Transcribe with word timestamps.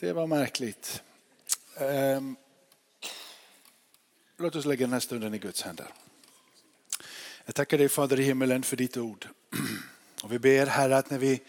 Det 0.00 0.12
var 0.12 0.26
märkligt. 0.26 1.02
Ehm, 1.76 2.36
låt 4.36 4.56
oss 4.56 4.64
lägga 4.64 4.86
den 4.86 4.92
här 4.92 5.00
stunden 5.00 5.34
i 5.34 5.38
Guds 5.38 5.62
händer. 5.62 5.86
Jag 7.44 7.54
tackar 7.54 7.78
dig 7.78 7.88
Fader 7.88 8.20
i 8.20 8.22
himmelen 8.22 8.62
för 8.62 8.76
ditt 8.76 8.96
ord. 8.96 9.28
Och 10.22 10.32
vi 10.32 10.38
ber 10.38 10.66
Herre 10.66 10.96
att 10.96 11.10
när 11.10 11.18
vi 11.18 11.40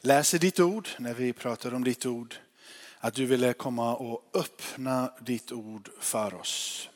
läser 0.00 0.38
ditt 0.38 0.60
ord, 0.60 0.88
när 0.98 1.14
vi 1.14 1.32
pratar 1.32 1.74
om 1.74 1.84
ditt 1.84 2.06
ord, 2.06 2.34
att 2.98 3.14
du 3.14 3.26
ville 3.26 3.52
komma 3.52 3.96
och 3.96 4.30
öppna 4.34 5.12
ditt 5.20 5.52
ord 5.52 5.90
för 6.00 6.34
oss. 6.34 6.88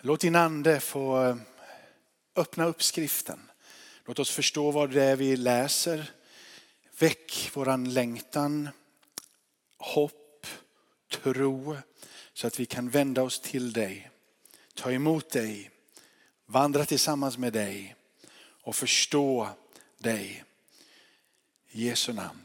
Låt 0.00 0.20
din 0.20 0.36
ande 0.36 0.80
få 0.80 1.24
eh, 1.24 1.36
öppna 2.36 2.64
upp 2.64 2.82
skriften. 2.82 3.50
Låt 4.04 4.18
oss 4.18 4.30
förstå 4.30 4.70
vad 4.70 4.90
det 4.90 5.04
är 5.04 5.16
vi 5.16 5.36
läser. 5.36 6.10
Väck 6.98 7.50
våran 7.54 7.92
längtan, 7.92 8.68
hopp, 9.78 10.22
tro 11.22 11.76
så 12.32 12.46
att 12.46 12.60
vi 12.60 12.66
kan 12.66 12.90
vända 12.90 13.22
oss 13.22 13.40
till 13.40 13.72
dig, 13.72 14.10
ta 14.74 14.92
emot 14.92 15.30
dig, 15.30 15.70
vandra 16.46 16.84
tillsammans 16.84 17.38
med 17.38 17.52
dig 17.52 17.94
och 18.62 18.76
förstå 18.76 19.48
dig. 19.98 20.44
I 21.70 21.88
Jesu 21.88 22.12
namn. 22.12 22.40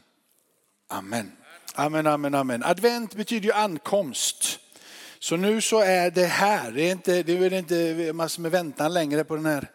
Amen. 0.88 1.32
Amen, 1.74 2.06
amen, 2.06 2.34
amen. 2.34 2.62
Advent 2.62 3.14
betyder 3.14 3.46
ju 3.46 3.52
ankomst. 3.52 4.58
Så 5.18 5.36
nu 5.36 5.60
så 5.60 5.80
är 5.80 6.10
det 6.10 6.26
här. 6.26 6.72
Det 6.72 6.82
är 6.82 6.92
inte, 6.92 7.22
det 7.22 7.32
är 7.32 7.52
inte 7.52 8.12
massor 8.12 8.42
med 8.42 8.50
väntan 8.50 8.92
längre 8.92 9.24
på 9.24 9.36
den 9.36 9.46
här 9.46 9.70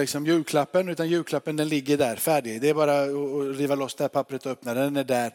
liksom 0.00 0.26
julklappen, 0.26 0.88
utan 0.88 1.08
julklappen 1.08 1.56
den 1.56 1.68
ligger 1.68 1.96
där 1.96 2.16
färdig. 2.16 2.60
Det 2.60 2.68
är 2.68 2.74
bara 2.74 3.02
att 3.02 3.58
riva 3.58 3.74
loss 3.74 3.94
det 3.94 4.04
här 4.04 4.08
pappret 4.08 4.46
och 4.46 4.52
öppna 4.52 4.74
den, 4.74 4.94
den 4.94 4.96
är 4.96 5.04
där. 5.04 5.34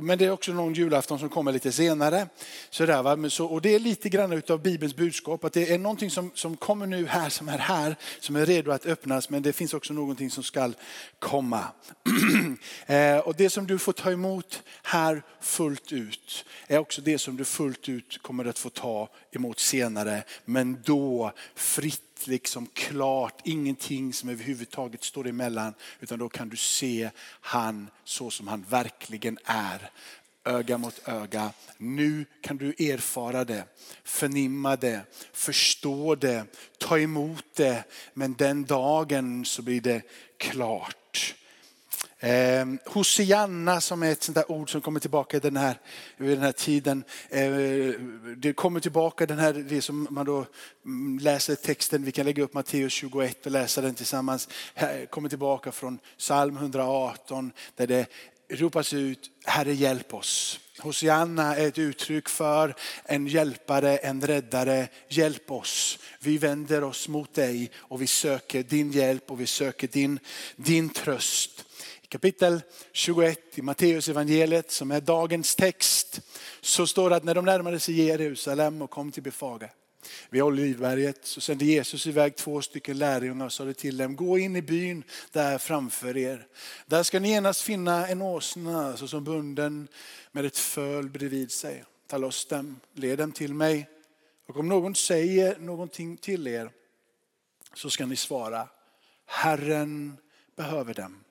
Men 0.00 0.18
det 0.18 0.24
är 0.24 0.30
också 0.30 0.52
någon 0.52 0.74
julafton 0.74 1.18
som 1.18 1.28
kommer 1.28 1.52
lite 1.52 1.72
senare. 1.72 2.26
Så 2.70 2.86
där, 2.86 3.02
va? 3.02 3.30
Så, 3.30 3.46
och 3.46 3.62
det 3.62 3.74
är 3.74 3.78
lite 3.78 4.08
grann 4.08 4.32
utav 4.32 4.62
Bibelns 4.62 4.96
budskap, 4.96 5.44
att 5.44 5.52
det 5.52 5.72
är 5.72 5.78
någonting 5.78 6.10
som, 6.10 6.30
som 6.34 6.56
kommer 6.56 6.86
nu 6.86 7.06
här, 7.06 7.28
som 7.28 7.48
är 7.48 7.58
här, 7.58 7.96
som 8.20 8.36
är 8.36 8.46
redo 8.46 8.70
att 8.70 8.86
öppnas, 8.86 9.30
men 9.30 9.42
det 9.42 9.52
finns 9.52 9.74
också 9.74 9.92
någonting 9.92 10.30
som 10.30 10.42
ska 10.42 10.72
komma. 11.18 11.64
Eh, 12.86 13.18
och 13.18 13.34
det 13.36 13.50
som 13.50 13.66
du 13.66 13.78
får 13.78 13.92
ta 13.92 14.12
emot 14.12 14.62
här 14.82 15.22
fullt 15.40 15.92
ut, 15.92 16.44
är 16.66 16.78
också 16.78 17.00
det 17.00 17.18
som 17.18 17.36
du 17.36 17.44
fullt 17.44 17.88
ut 17.88 18.22
kommer 18.22 18.44
att 18.44 18.58
få 18.58 18.70
ta 18.70 19.08
emot 19.32 19.58
senare, 19.58 20.22
men 20.44 20.82
då 20.84 21.32
fritt 21.54 22.07
liksom 22.26 22.66
klart, 22.66 23.40
ingenting 23.44 24.12
som 24.12 24.28
överhuvudtaget 24.28 25.04
står 25.04 25.28
emellan. 25.28 25.74
Utan 26.00 26.18
då 26.18 26.28
kan 26.28 26.48
du 26.48 26.56
se 26.56 27.10
han 27.40 27.90
så 28.04 28.30
som 28.30 28.48
han 28.48 28.64
verkligen 28.68 29.38
är. 29.44 29.90
Öga 30.44 30.78
mot 30.78 31.08
öga. 31.08 31.52
Nu 31.78 32.24
kan 32.40 32.56
du 32.56 32.68
erfara 32.68 33.44
det, 33.44 33.64
förnimma 34.04 34.76
det, 34.76 35.00
förstå 35.32 36.14
det, 36.14 36.44
ta 36.78 36.98
emot 36.98 37.44
det. 37.54 37.84
Men 38.14 38.34
den 38.34 38.64
dagen 38.64 39.44
så 39.44 39.62
blir 39.62 39.80
det 39.80 40.02
klart. 40.36 41.34
Eh, 42.20 42.66
Hosianna 42.86 43.80
som 43.80 44.02
är 44.02 44.12
ett 44.12 44.22
sånt 44.22 44.34
där 44.34 44.52
ord 44.52 44.72
som 44.72 44.80
kommer 44.80 45.00
tillbaka 45.00 45.36
i 45.36 45.40
den 45.40 45.56
här, 45.56 45.78
i 46.20 46.24
den 46.24 46.40
här 46.40 46.52
tiden. 46.52 47.04
Eh, 47.30 47.50
det 48.36 48.52
kommer 48.52 48.80
tillbaka 48.80 49.26
den 49.26 49.38
här, 49.38 49.52
det 49.52 49.82
som 49.82 50.06
man 50.10 50.26
då 50.26 50.46
mm, 50.84 51.18
läser 51.18 51.54
texten, 51.54 52.04
vi 52.04 52.12
kan 52.12 52.26
lägga 52.26 52.42
upp 52.42 52.54
Matteus 52.54 52.92
21 52.92 53.46
och 53.46 53.52
läsa 53.52 53.80
den 53.80 53.94
tillsammans. 53.94 54.48
Här, 54.74 55.06
kommer 55.06 55.28
tillbaka 55.28 55.72
från 55.72 55.98
psalm 56.18 56.56
118 56.56 57.52
där 57.76 57.86
det 57.86 58.06
ropas 58.50 58.94
ut, 58.94 59.30
Herre 59.44 59.74
hjälp 59.74 60.14
oss. 60.14 60.60
Hosianna 60.78 61.56
är 61.56 61.68
ett 61.68 61.78
uttryck 61.78 62.28
för 62.28 62.74
en 63.04 63.26
hjälpare, 63.26 63.96
en 63.96 64.20
räddare. 64.22 64.88
Hjälp 65.08 65.50
oss. 65.50 65.98
Vi 66.20 66.38
vänder 66.38 66.84
oss 66.84 67.08
mot 67.08 67.34
dig 67.34 67.70
och 67.76 68.02
vi 68.02 68.06
söker 68.06 68.62
din 68.62 68.92
hjälp 68.92 69.30
och 69.30 69.40
vi 69.40 69.46
söker 69.46 69.88
din, 69.88 70.18
din 70.56 70.90
tröst 70.90 71.64
kapitel 72.08 72.62
21 72.92 73.58
i 73.58 73.62
Matteus 73.62 74.08
evangeliet 74.08 74.70
som 74.70 74.90
är 74.90 75.00
dagens 75.00 75.56
text 75.56 76.20
så 76.60 76.86
står 76.86 77.10
det 77.10 77.16
att 77.16 77.24
när 77.24 77.34
de 77.34 77.44
närmade 77.44 77.80
sig 77.80 78.02
Jerusalem 78.02 78.82
och 78.82 78.90
kom 78.90 79.12
till 79.12 79.22
Befaga. 79.22 79.70
vid 80.30 80.42
Olivberget 80.42 81.24
så 81.24 81.40
sände 81.40 81.64
Jesus 81.64 82.06
iväg 82.06 82.36
två 82.36 82.62
stycken 82.62 82.98
lärjungar 82.98 83.46
och 83.46 83.52
sa 83.52 83.72
till 83.72 83.96
dem, 83.96 84.16
gå 84.16 84.38
in 84.38 84.56
i 84.56 84.62
byn 84.62 85.04
där 85.32 85.58
framför 85.58 86.16
er. 86.16 86.46
Där 86.86 87.02
ska 87.02 87.20
ni 87.20 87.28
genast 87.28 87.60
finna 87.60 88.08
en 88.08 88.22
åsna 88.22 88.96
såsom 88.96 89.24
bunden 89.24 89.88
med 90.32 90.44
ett 90.44 90.58
föl 90.58 91.08
bredvid 91.08 91.50
sig. 91.50 91.84
Ta 92.06 92.18
loss 92.18 92.46
dem, 92.46 92.80
led 92.94 93.18
dem 93.18 93.32
till 93.32 93.54
mig. 93.54 93.88
Och 94.46 94.56
om 94.56 94.68
någon 94.68 94.94
säger 94.94 95.58
någonting 95.58 96.16
till 96.16 96.46
er 96.46 96.70
så 97.74 97.90
ska 97.90 98.06
ni 98.06 98.16
svara, 98.16 98.68
Herren 99.26 100.16
behöver 100.56 100.94
dem 100.94 101.24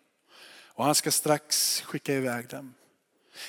och 0.77 0.85
han 0.85 0.95
ska 0.95 1.11
strax 1.11 1.81
skicka 1.81 2.13
iväg 2.13 2.47
dem. 2.47 2.73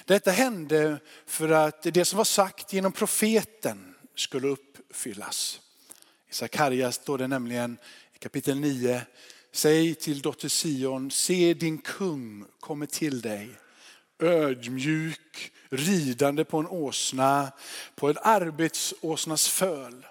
Detta 0.05 0.31
hände 0.31 1.00
för 1.27 1.49
att 1.49 1.83
det 1.83 2.05
som 2.05 2.16
var 2.16 2.25
sagt 2.25 2.72
genom 2.72 2.93
profeten 2.93 3.94
skulle 4.15 4.49
uppfyllas. 4.49 5.61
I 6.31 6.34
Sakarja 6.34 6.93
står 6.93 7.19
det 7.19 7.27
nämligen 7.27 7.78
i 8.15 8.19
kapitel 8.19 8.61
9, 8.61 9.03
säg 9.53 9.94
till 9.94 10.22
dotter 10.22 10.49
Sion, 10.49 11.11
se 11.11 11.55
din 11.55 11.78
kung 11.78 12.44
kommer 12.61 12.87
till 12.87 13.21
dig, 13.21 13.50
ödmjuk, 14.19 15.53
ridande 15.69 16.44
på 16.44 16.59
en 16.59 16.67
åsna, 16.67 17.53
på 17.94 18.09
en 18.09 18.19
arbetsåsnas 18.22 19.49
föl. 19.49 20.06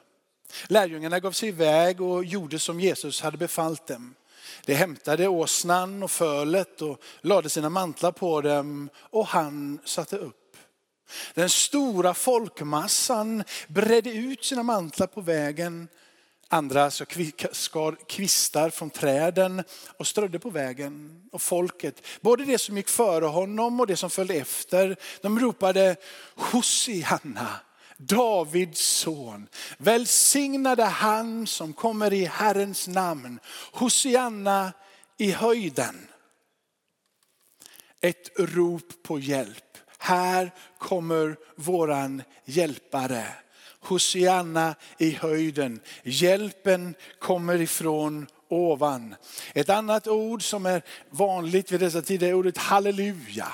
Lärjungarna 0.68 1.20
gav 1.20 1.32
sig 1.32 1.50
iväg 1.50 2.02
och 2.02 2.26
gjorde 2.26 2.60
som 2.60 2.80
Jesus 2.80 3.22
hade 3.22 3.38
befallt 3.38 3.88
dem. 3.88 4.16
De 4.66 4.74
hämtade 4.74 5.28
åsnan 5.28 6.04
och 6.04 6.12
fölet 6.12 6.82
och 6.82 7.02
lade 7.22 7.50
sina 7.50 7.70
mantlar 7.70 8.12
på 8.12 8.42
dem 8.42 8.90
och 8.98 9.28
han 9.28 9.80
satte 9.86 10.18
upp. 10.18 10.58
Den 11.34 11.50
stora 11.50 12.14
folkmassan 12.14 13.44
bredde 13.68 14.10
ut 14.12 14.46
sina 14.46 14.64
mantlar 14.64 15.08
på 15.08 15.22
vägen. 15.22 15.88
Andra 16.50 16.92
så 16.92 17.06
skar 17.52 18.08
kvistar 18.08 18.70
från 18.70 18.90
träden 18.90 19.64
och 19.98 20.08
strödde 20.08 20.40
på 20.40 20.50
vägen. 20.50 21.24
Och 21.32 21.42
folket, 21.42 22.06
både 22.22 22.46
det 22.46 22.58
som 22.58 22.78
gick 22.78 22.90
före 22.90 23.26
honom 23.26 23.80
och 23.80 23.88
det 23.88 23.96
som 23.96 24.10
följde 24.10 24.34
efter, 24.34 24.96
de 25.22 25.40
ropade 25.40 25.96
Hosianna. 26.36 27.48
Davids 27.98 28.80
son. 28.80 29.48
Välsignade 29.78 30.84
han 30.84 31.48
som 31.48 31.74
kommer 31.74 32.14
i 32.14 32.26
Herrens 32.26 32.88
namn. 32.88 33.40
Hosianna 33.72 34.74
i 35.18 35.32
höjden. 35.32 36.08
Ett 38.02 38.40
rop 38.40 39.04
på 39.04 39.20
hjälp. 39.20 39.78
Här 39.98 40.52
kommer 40.78 41.38
våran 41.56 42.24
hjälpare. 42.46 43.28
Hosianna 43.80 44.76
i 44.98 45.12
höjden. 45.12 45.80
Hjälpen 46.04 46.96
kommer 47.20 47.62
ifrån 47.62 48.28
ovan. 48.50 49.16
Ett 49.54 49.70
annat 49.70 50.08
ord 50.08 50.44
som 50.44 50.66
är 50.66 50.82
vanligt 51.10 51.72
vid 51.72 51.80
dessa 51.80 52.02
tider 52.02 52.28
är 52.28 52.34
ordet 52.34 52.58
halleluja. 52.58 53.48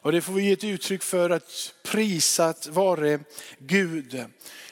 Och 0.00 0.12
det 0.12 0.20
får 0.20 0.32
vi 0.32 0.44
ge 0.44 0.52
ett 0.52 0.64
uttryck 0.64 1.02
för 1.02 1.30
att 1.30 1.74
prisat 1.82 2.66
vare 2.66 3.20
Gud. 3.58 4.24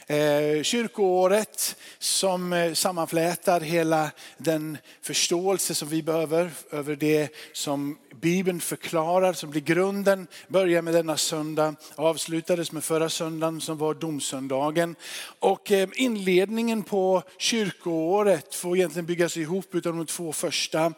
Eh, 0.06 0.62
kyrkoåret 0.62 1.76
som 1.98 2.52
eh, 2.52 2.72
sammanflätar 2.72 3.60
hela 3.60 4.10
den 4.38 4.78
förståelse 5.02 5.74
som 5.74 5.88
vi 5.88 6.02
behöver 6.02 6.50
över 6.70 6.96
det 6.96 7.28
som 7.52 7.98
Bibeln 8.20 8.60
förklarar, 8.60 9.32
som 9.32 9.50
blir 9.50 9.60
grunden, 9.60 10.26
börjar 10.48 10.82
med 10.82 10.94
denna 10.94 11.16
söndag, 11.16 11.74
avslutades 11.94 12.72
med 12.72 12.84
förra 12.84 13.08
söndagen 13.08 13.60
som 13.60 13.78
var 13.78 13.94
domsöndagen. 13.94 14.96
Och 15.38 15.72
eh, 15.72 15.88
inledningen 15.94 16.82
på 16.82 17.22
kyrkoåret 17.38 18.54
får 18.54 18.76
egentligen 18.76 19.06
byggas 19.06 19.36
ihop 19.36 19.74
utav 19.74 19.96
de 19.96 20.06
två 20.06 20.32
första 20.32 20.92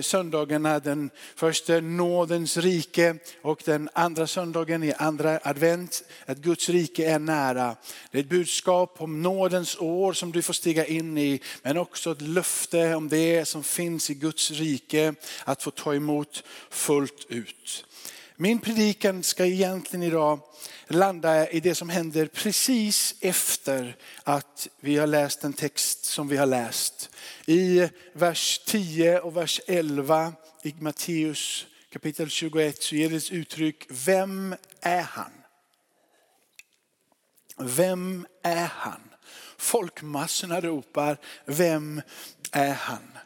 söndagarna. 0.00 0.78
Den 0.78 1.10
första 1.36 1.80
nådens 1.80 2.56
rike 2.56 3.16
och 3.42 3.62
den 3.64 3.88
andra 3.92 4.26
söndagen 4.26 4.82
i 4.82 4.92
andra 4.92 5.40
advent, 5.42 6.04
att 6.26 6.38
Guds 6.38 6.68
rike 6.68 7.10
är 7.10 7.18
nära. 7.18 7.76
Det 8.10 8.18
är 8.18 8.27
budskap 8.28 9.00
om 9.00 9.22
nådens 9.22 9.76
år 9.76 10.12
som 10.12 10.32
du 10.32 10.42
får 10.42 10.54
stiga 10.54 10.86
in 10.86 11.18
i, 11.18 11.40
men 11.62 11.78
också 11.78 12.12
ett 12.12 12.20
löfte 12.20 12.94
om 12.94 13.08
det 13.08 13.44
som 13.44 13.64
finns 13.64 14.10
i 14.10 14.14
Guds 14.14 14.50
rike 14.50 15.14
att 15.44 15.62
få 15.62 15.70
ta 15.70 15.94
emot 15.94 16.44
fullt 16.70 17.26
ut. 17.28 17.84
Min 18.36 18.58
predikan 18.58 19.22
ska 19.22 19.46
egentligen 19.46 20.02
idag 20.02 20.40
landa 20.86 21.50
i 21.50 21.60
det 21.60 21.74
som 21.74 21.88
händer 21.88 22.26
precis 22.26 23.14
efter 23.20 23.96
att 24.24 24.68
vi 24.80 24.96
har 24.96 25.06
läst 25.06 25.40
den 25.40 25.52
text 25.52 26.04
som 26.04 26.28
vi 26.28 26.36
har 26.36 26.46
läst. 26.46 27.10
I 27.46 27.88
vers 28.12 28.60
10 28.66 29.20
och 29.20 29.36
vers 29.36 29.60
11 29.66 30.32
i 30.62 30.74
Matteus 30.80 31.66
kapitel 31.90 32.30
21 32.30 32.82
så 32.82 32.96
ger 32.96 33.10
det 33.10 33.16
ett 33.16 33.32
uttryck, 33.32 33.86
vem 33.88 34.54
är 34.80 35.02
han? 35.02 35.37
Vem 37.60 38.26
är 38.42 38.66
han? 38.66 39.00
Folkmassorna 39.56 40.60
ropar, 40.60 41.16
vem 41.44 42.02
är 42.52 42.72
han? 42.72 43.18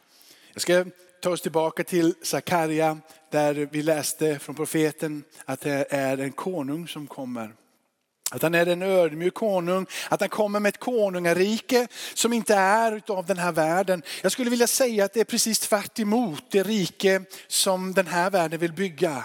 Jag 0.53 0.61
ska 0.61 0.85
ta 1.21 1.29
oss 1.29 1.41
tillbaka 1.41 1.83
till 1.83 2.13
Sakarja 2.23 2.97
där 3.31 3.67
vi 3.71 3.83
läste 3.83 4.39
från 4.39 4.55
profeten 4.55 5.23
att 5.45 5.61
det 5.61 5.85
är 5.89 6.17
en 6.17 6.31
konung 6.31 6.87
som 6.87 7.07
kommer. 7.07 7.53
Att 8.31 8.41
han 8.41 8.55
är 8.55 8.65
en 8.65 8.81
ödmjuk 8.81 9.33
konung, 9.33 9.85
att 10.09 10.19
han 10.19 10.29
kommer 10.29 10.59
med 10.59 10.69
ett 10.69 10.79
konungarike 10.79 11.87
som 12.13 12.33
inte 12.33 12.55
är 12.55 13.01
av 13.07 13.25
den 13.25 13.37
här 13.37 13.51
världen. 13.51 14.03
Jag 14.21 14.31
skulle 14.31 14.49
vilja 14.49 14.67
säga 14.67 15.05
att 15.05 15.13
det 15.13 15.19
är 15.19 15.23
precis 15.25 15.59
tvärt 15.59 15.95
det 16.49 16.63
rike 16.63 17.23
som 17.47 17.93
den 17.93 18.07
här 18.07 18.29
världen 18.29 18.59
vill 18.59 18.73
bygga. 18.73 19.23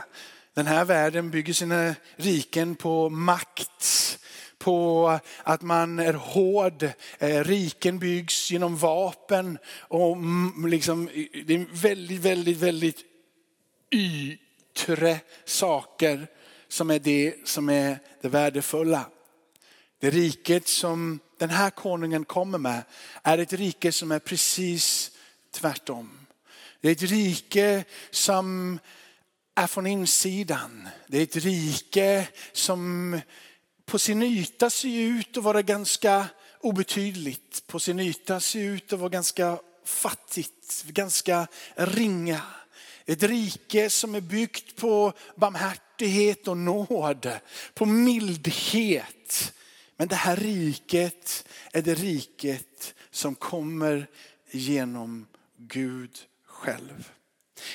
Den 0.55 0.67
här 0.67 0.85
världen 0.85 1.31
bygger 1.31 1.53
sina 1.53 1.95
riken 2.17 2.75
på 2.75 3.09
makt, 3.09 4.19
på 4.59 5.19
att 5.43 5.63
man 5.63 5.99
är 5.99 6.15
hård. 6.15 6.83
Eh, 7.19 7.45
riken 7.45 7.99
byggs 7.99 8.51
genom 8.51 8.77
vapen 8.77 9.59
och 9.81 10.17
liksom, 10.69 11.09
det 11.47 11.55
är 11.55 11.83
väldigt, 11.83 12.21
väldigt, 12.21 12.57
väldigt 12.57 13.05
yttre 13.91 15.21
saker 15.45 16.27
som 16.69 16.91
är 16.91 16.99
det 16.99 17.35
som 17.45 17.69
är 17.69 17.99
det 18.21 18.29
värdefulla. 18.29 19.07
Det 20.01 20.11
riket 20.11 20.69
som 20.69 21.21
den 21.39 21.51
här 21.51 21.71
konungen 21.71 22.25
kommer 22.25 22.59
med 22.59 22.83
är 23.23 23.39
ett 23.39 23.53
rike 23.53 23.93
som 23.93 24.13
är 24.13 24.19
precis 24.19 25.11
tvärtom. 25.51 26.11
Det 26.81 26.89
är 26.89 26.93
ett 26.93 27.03
rike 27.03 27.85
som 28.11 28.79
är 29.55 29.67
från 29.67 29.87
insidan. 29.87 30.89
Det 31.07 31.19
är 31.19 31.23
ett 31.23 31.37
rike 31.37 32.29
som 32.53 33.21
på 33.89 33.99
sin 33.99 34.23
yta 34.23 34.71
ser 34.71 35.01
ut 35.01 35.37
att 35.37 35.45
vara 35.45 35.63
ganska 35.63 36.27
obetydligt. 36.61 37.67
På 37.67 37.81
sin 37.81 38.01
yta 38.01 38.41
ser 38.41 38.61
ut 38.61 38.93
att 38.93 38.99
vara 38.99 39.09
ganska 39.09 39.59
fattigt, 39.85 40.85
ganska 40.87 41.47
ringa. 41.75 42.43
Ett 43.07 43.23
rike 43.23 43.91
som 43.91 44.15
är 44.15 44.21
byggt 44.21 44.77
på 44.77 45.13
barmhärtighet 45.37 46.49
och 46.49 46.57
nåd, 46.57 47.39
på 47.75 47.87
mildhet. 47.87 49.53
Men 49.97 50.09
det 50.09 50.17
här 50.17 50.37
riket 50.37 51.45
är 51.73 51.83
det 51.83 51.95
riket 51.95 52.95
som 53.11 53.35
kommer 53.35 54.07
genom 54.51 55.27
Gud 55.57 56.19
själv. 56.47 57.13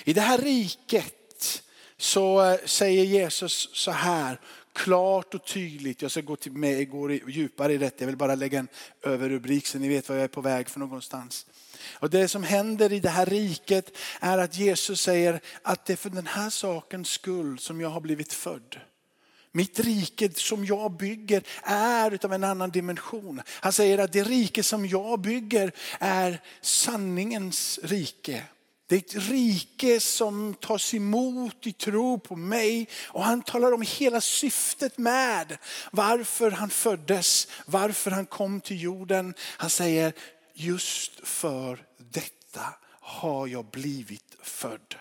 I 0.04 0.14
det 0.14 0.22
här 0.22 0.38
riket 0.38 1.64
så 1.98 2.44
eh, 2.44 2.60
säger 2.66 3.04
Jesus 3.04 3.70
så 3.74 3.92
här 3.92 4.40
klart 4.74 5.34
och 5.34 5.46
tydligt. 5.46 6.02
Jag 6.02 6.12
ska 6.12 6.22
gå 6.22 6.36
till 6.36 6.52
med, 6.52 6.90
går 6.90 7.12
djupare 7.12 7.74
i 7.74 7.78
detta. 7.78 7.96
Jag 8.00 8.08
vill 8.08 8.18
bara 8.18 8.36
lägga 8.36 8.60
en 8.60 8.68
överrubrik 9.02 9.68
så 9.68 9.80
ni 9.80 9.90
vet 9.90 10.10
var 10.10 10.16
jag 10.16 10.24
är 10.24 10.28
på 10.28 10.42
väg 10.42 10.70
för 10.70 10.80
någonstans. 10.80 11.46
Och 11.94 12.10
det 12.10 12.28
som 12.28 12.44
händer 12.44 12.94
i 12.94 13.00
det 13.00 13.10
här 13.10 13.26
riket 13.26 13.98
är 14.20 14.38
att 14.38 14.58
Jesus 14.58 15.02
säger 15.02 15.42
att 15.62 15.86
det 15.86 15.94
är 15.94 15.98
för 15.98 16.10
den 16.10 16.28
här 16.28 16.50
sakens 16.50 17.10
skull 17.10 17.60
som 17.60 17.82
jag 17.82 17.90
har 17.90 18.02
blivit 18.02 18.34
född. 18.34 18.80
Mitt 19.52 19.80
rike 19.80 20.30
som 20.34 20.66
jag 20.66 20.92
bygger 20.92 21.44
är 21.64 22.26
av 22.26 22.34
en 22.34 22.44
annan 22.44 22.70
dimension. 22.70 23.42
Han 23.48 23.74
säger 23.74 23.98
att 23.98 24.14
det 24.14 24.24
rike 24.24 24.64
som 24.64 24.86
jag 24.86 25.20
bygger 25.20 25.72
är 26.00 26.42
sanningens 26.62 27.80
rike. 27.84 28.44
Det 28.94 29.14
är 29.14 29.20
ett 29.20 29.30
rike 29.30 30.00
som 30.00 30.54
tas 30.54 30.94
emot 30.94 31.68
i 31.68 31.74
tro 31.74 32.20
på 32.20 32.36
mig 32.36 32.90
och 33.08 33.24
han 33.24 33.42
talar 33.42 33.72
om 33.72 33.82
hela 33.82 34.22
syftet 34.22 34.98
med 34.98 35.58
varför 35.92 36.52
han 36.52 36.70
föddes, 36.70 37.48
varför 37.66 38.12
han 38.12 38.26
kom 38.26 38.62
till 38.62 38.82
jorden. 38.82 39.34
Han 39.40 39.70
säger 39.70 40.14
just 40.54 41.28
för 41.28 41.86
detta 41.98 42.62
har 43.00 43.48
jag 43.48 43.66
blivit 43.66 44.38
född. 44.42 44.96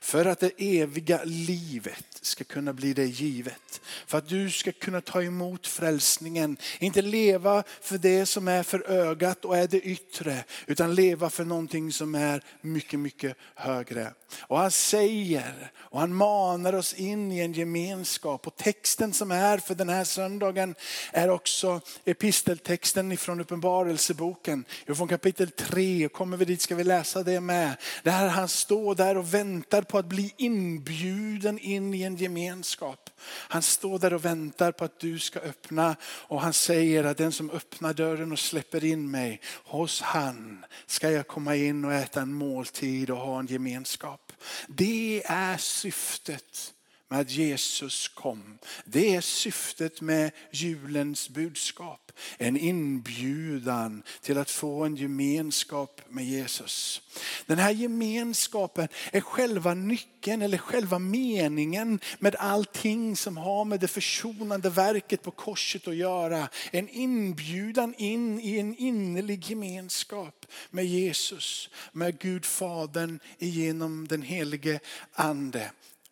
För 0.00 0.24
att 0.24 0.40
det 0.40 0.52
eviga 0.56 1.20
livet 1.24 2.18
ska 2.20 2.44
kunna 2.44 2.72
bli 2.72 2.94
dig 2.94 3.06
givet. 3.06 3.80
För 4.06 4.18
att 4.18 4.28
du 4.28 4.50
ska 4.50 4.72
kunna 4.72 5.00
ta 5.00 5.22
emot 5.22 5.66
frälsningen. 5.66 6.56
Inte 6.78 7.02
leva 7.02 7.62
för 7.80 7.98
det 7.98 8.26
som 8.26 8.48
är 8.48 8.62
för 8.62 8.90
ögat 8.90 9.44
och 9.44 9.56
är 9.56 9.68
det 9.68 9.80
yttre. 9.80 10.44
Utan 10.66 10.94
leva 10.94 11.30
för 11.30 11.44
någonting 11.44 11.92
som 11.92 12.14
är 12.14 12.42
mycket, 12.60 13.00
mycket 13.00 13.36
högre. 13.54 14.12
Och 14.40 14.58
han 14.58 14.70
säger 14.70 15.72
och 15.76 16.00
han 16.00 16.14
manar 16.14 16.72
oss 16.72 16.94
in 16.94 17.32
i 17.32 17.40
en 17.40 17.52
gemenskap. 17.52 18.46
Och 18.46 18.56
texten 18.56 19.12
som 19.12 19.30
är 19.30 19.58
för 19.58 19.74
den 19.74 19.88
här 19.88 20.04
söndagen 20.04 20.74
är 21.12 21.28
också 21.28 21.80
episteltexten 22.04 23.12
ifrån 23.12 23.40
uppenbarelseboken. 23.40 24.64
Från 24.86 25.08
kapitel 25.08 25.50
3, 25.50 26.08
kommer 26.12 26.36
vi 26.36 26.44
dit 26.44 26.60
ska 26.60 26.74
vi 26.74 26.84
läsa 26.84 27.22
det 27.22 27.40
med. 27.40 27.76
Där 28.02 28.28
han 28.28 28.48
står 28.48 28.94
där 28.94 29.16
och 29.16 29.34
väntar 29.34 29.71
på 29.80 29.98
att 29.98 30.06
bli 30.06 30.34
inbjuden 30.36 31.58
in 31.58 31.94
i 31.94 32.02
en 32.02 32.16
gemenskap. 32.16 33.10
Han 33.24 33.62
står 33.62 33.98
där 33.98 34.12
och 34.12 34.24
väntar 34.24 34.72
på 34.72 34.84
att 34.84 35.00
du 35.00 35.18
ska 35.18 35.40
öppna 35.40 35.96
och 36.04 36.40
han 36.40 36.52
säger 36.52 37.04
att 37.04 37.18
den 37.18 37.32
som 37.32 37.50
öppnar 37.50 37.94
dörren 37.94 38.32
och 38.32 38.38
släpper 38.38 38.84
in 38.84 39.10
mig, 39.10 39.40
hos 39.64 40.00
han 40.00 40.64
ska 40.86 41.10
jag 41.10 41.26
komma 41.26 41.56
in 41.56 41.84
och 41.84 41.92
äta 41.92 42.20
en 42.20 42.32
måltid 42.32 43.10
och 43.10 43.18
ha 43.18 43.38
en 43.38 43.46
gemenskap. 43.46 44.32
Det 44.68 45.22
är 45.26 45.56
syftet 45.56 46.72
att 47.20 47.30
Jesus 47.30 48.08
kom. 48.08 48.58
Det 48.84 49.14
är 49.14 49.20
syftet 49.20 50.00
med 50.00 50.30
julens 50.50 51.28
budskap. 51.28 52.12
En 52.38 52.56
inbjudan 52.56 54.02
till 54.20 54.38
att 54.38 54.50
få 54.50 54.84
en 54.84 54.96
gemenskap 54.96 56.00
med 56.08 56.24
Jesus. 56.24 57.02
Den 57.46 57.58
här 57.58 57.70
gemenskapen 57.70 58.88
är 59.12 59.20
själva 59.20 59.74
nyckeln 59.74 60.42
eller 60.42 60.58
själva 60.58 60.98
meningen 60.98 62.00
med 62.18 62.36
allting 62.36 63.16
som 63.16 63.36
har 63.36 63.64
med 63.64 63.80
det 63.80 63.88
försonande 63.88 64.70
verket 64.70 65.22
på 65.22 65.30
korset 65.30 65.88
att 65.88 65.96
göra. 65.96 66.48
En 66.70 66.88
inbjudan 66.88 67.94
in 67.98 68.40
i 68.40 68.58
en 68.58 68.76
innerlig 68.76 69.50
gemenskap 69.50 70.46
med 70.70 70.86
Jesus, 70.86 71.70
med 71.92 72.18
Gud 72.18 72.44
Fadern 72.44 73.18
genom 73.38 74.08
den 74.08 74.22
helige 74.22 74.80
Ande. 75.12 75.70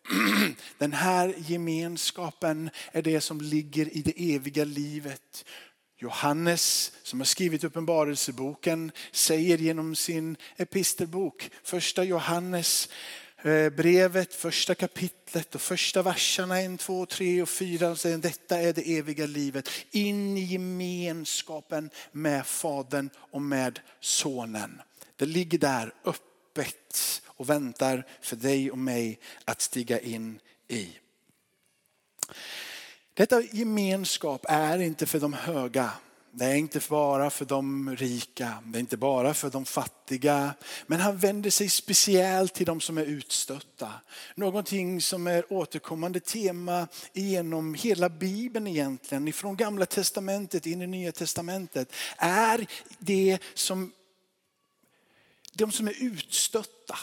Den 0.77 0.93
här 0.93 1.35
gemenskapen 1.37 2.69
är 2.91 3.01
det 3.01 3.21
som 3.21 3.41
ligger 3.41 3.97
i 3.97 4.01
det 4.01 4.33
eviga 4.35 4.63
livet. 4.63 5.45
Johannes 5.97 6.91
som 7.03 7.19
har 7.19 7.25
skrivit 7.25 7.63
uppenbarelseboken 7.63 8.91
säger 9.11 9.57
genom 9.57 9.95
sin 9.95 10.37
epistelbok, 10.57 11.49
första 11.63 12.03
Johannes 12.03 12.89
eh, 13.43 13.69
brevet, 13.69 14.33
första 14.33 14.75
kapitlet 14.75 15.55
och 15.55 15.61
första 15.61 16.01
verserna 16.01 16.61
1, 16.61 16.79
2, 16.79 17.05
3 17.05 17.41
och 17.41 17.49
4 17.49 17.95
säger 17.95 18.17
detta 18.17 18.59
är 18.61 18.73
det 18.73 18.97
eviga 18.97 19.25
livet. 19.25 19.69
In 19.91 20.37
i 20.37 20.43
gemenskapen 20.43 21.89
med 22.11 22.45
Fadern 22.45 23.09
och 23.15 23.41
med 23.41 23.79
Sonen. 23.99 24.81
Det 25.15 25.25
ligger 25.25 25.57
där 25.57 25.93
öppet 26.05 26.30
och 27.25 27.49
väntar 27.49 28.07
för 28.21 28.35
dig 28.35 28.71
och 28.71 28.77
mig 28.77 29.19
att 29.45 29.61
stiga 29.61 29.99
in 29.99 30.39
i. 30.67 30.89
Detta 33.13 33.41
gemenskap 33.41 34.45
är 34.49 34.81
inte 34.81 35.05
för 35.05 35.19
de 35.19 35.33
höga. 35.33 35.91
Det 36.33 36.45
är 36.45 36.55
inte 36.55 36.81
bara 36.89 37.29
för 37.29 37.45
de 37.45 37.95
rika, 37.95 38.53
det 38.65 38.77
är 38.77 38.79
inte 38.79 38.97
bara 38.97 39.33
för 39.33 39.49
de 39.49 39.65
fattiga. 39.65 40.53
Men 40.87 40.99
han 40.99 41.17
vänder 41.17 41.49
sig 41.49 41.69
speciellt 41.69 42.53
till 42.53 42.65
de 42.65 42.81
som 42.81 42.97
är 42.97 43.05
utstötta. 43.05 43.91
Någonting 44.35 45.01
som 45.01 45.27
är 45.27 45.53
återkommande 45.53 46.19
tema 46.19 46.87
genom 47.13 47.73
hela 47.73 48.09
bibeln 48.09 48.67
egentligen. 48.67 49.27
Ifrån 49.27 49.55
gamla 49.55 49.85
testamentet 49.85 50.65
in 50.65 50.81
i 50.81 50.87
nya 50.87 51.11
testamentet. 51.11 51.93
Är 52.17 52.67
det 52.99 53.39
som 53.53 53.91
de 55.53 55.71
som 55.71 55.87
är 55.87 55.95
utstötta. 55.99 56.97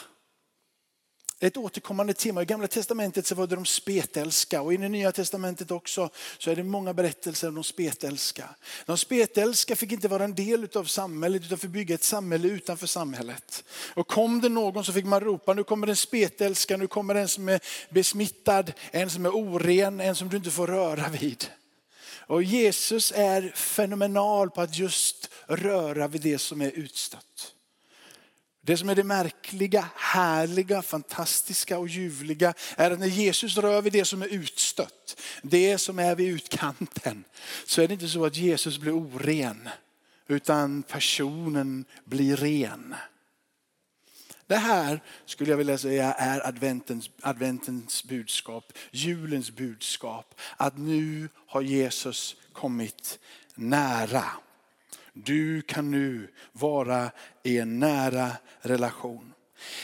Ett 1.41 1.57
återkommande 1.57 2.13
tema. 2.13 2.41
I 2.41 2.45
gamla 2.45 2.67
testamentet 2.67 3.27
så 3.27 3.35
var 3.35 3.47
det 3.47 3.55
de 3.55 3.65
spetälska 3.65 4.61
och 4.61 4.73
i 4.73 4.77
det 4.77 4.89
nya 4.89 5.11
testamentet 5.11 5.71
också 5.71 6.09
så 6.37 6.51
är 6.51 6.55
det 6.55 6.63
många 6.63 6.93
berättelser 6.93 7.47
om 7.47 7.55
de 7.55 7.63
spetälska. 7.63 8.49
De 8.85 8.97
spetälska 8.97 9.75
fick 9.75 9.91
inte 9.91 10.07
vara 10.07 10.23
en 10.23 10.35
del 10.35 10.67
av 10.75 10.83
samhället 10.83 11.43
utan 11.43 11.57
fick 11.57 11.69
bygga 11.69 11.95
ett 11.95 12.03
samhälle 12.03 12.47
utanför 12.47 12.87
samhället. 12.87 13.63
Och 13.93 14.07
kom 14.07 14.41
det 14.41 14.49
någon 14.49 14.85
så 14.85 14.93
fick 14.93 15.05
man 15.05 15.21
ropa, 15.21 15.53
nu 15.53 15.63
kommer 15.63 15.87
en 15.87 15.95
spetälska, 15.95 16.77
nu 16.77 16.87
kommer 16.87 17.15
en 17.15 17.27
som 17.27 17.49
är 17.49 17.59
besmittad, 17.89 18.73
en 18.91 19.09
som 19.09 19.25
är 19.25 19.35
oren, 19.35 19.99
en 19.99 20.15
som 20.15 20.29
du 20.29 20.37
inte 20.37 20.51
får 20.51 20.67
röra 20.67 21.09
vid. 21.09 21.45
Och 22.29 22.43
Jesus 22.43 23.13
är 23.15 23.51
fenomenal 23.55 24.49
på 24.49 24.61
att 24.61 24.77
just 24.77 25.29
röra 25.47 26.07
vid 26.07 26.21
det 26.21 26.39
som 26.39 26.61
är 26.61 26.71
utstött. 26.71 27.53
Det 28.69 28.77
som 28.77 28.89
är 28.89 28.95
det 28.95 29.03
märkliga, 29.03 29.89
härliga, 29.95 30.81
fantastiska 30.81 31.77
och 31.77 31.87
ljuvliga 31.87 32.53
är 32.77 32.91
att 32.91 32.99
när 32.99 33.07
Jesus 33.07 33.57
rör 33.57 33.81
vid 33.81 33.93
det 33.93 34.05
som 34.05 34.21
är 34.21 34.27
utstött, 34.27 35.21
det 35.41 35.77
som 35.77 35.99
är 35.99 36.15
vid 36.15 36.33
utkanten, 36.33 37.23
så 37.65 37.81
är 37.81 37.87
det 37.87 37.93
inte 37.93 38.07
så 38.07 38.25
att 38.25 38.35
Jesus 38.35 38.77
blir 38.77 38.91
oren, 38.91 39.69
utan 40.27 40.83
personen 40.83 41.85
blir 42.05 42.37
ren. 42.37 42.95
Det 44.47 44.57
här 44.57 45.03
skulle 45.25 45.51
jag 45.51 45.57
vilja 45.57 45.77
säga 45.77 46.13
är 46.13 46.47
adventens, 46.47 47.09
adventens 47.21 48.03
budskap, 48.03 48.73
julens 48.91 49.51
budskap. 49.51 50.39
Att 50.57 50.77
nu 50.77 51.29
har 51.47 51.61
Jesus 51.61 52.35
kommit 52.53 53.19
nära. 53.55 54.25
Du 55.25 55.61
kan 55.61 55.91
nu 55.91 56.27
vara 56.51 57.11
i 57.43 57.57
en 57.57 57.79
nära 57.79 58.31
relation. 58.61 59.33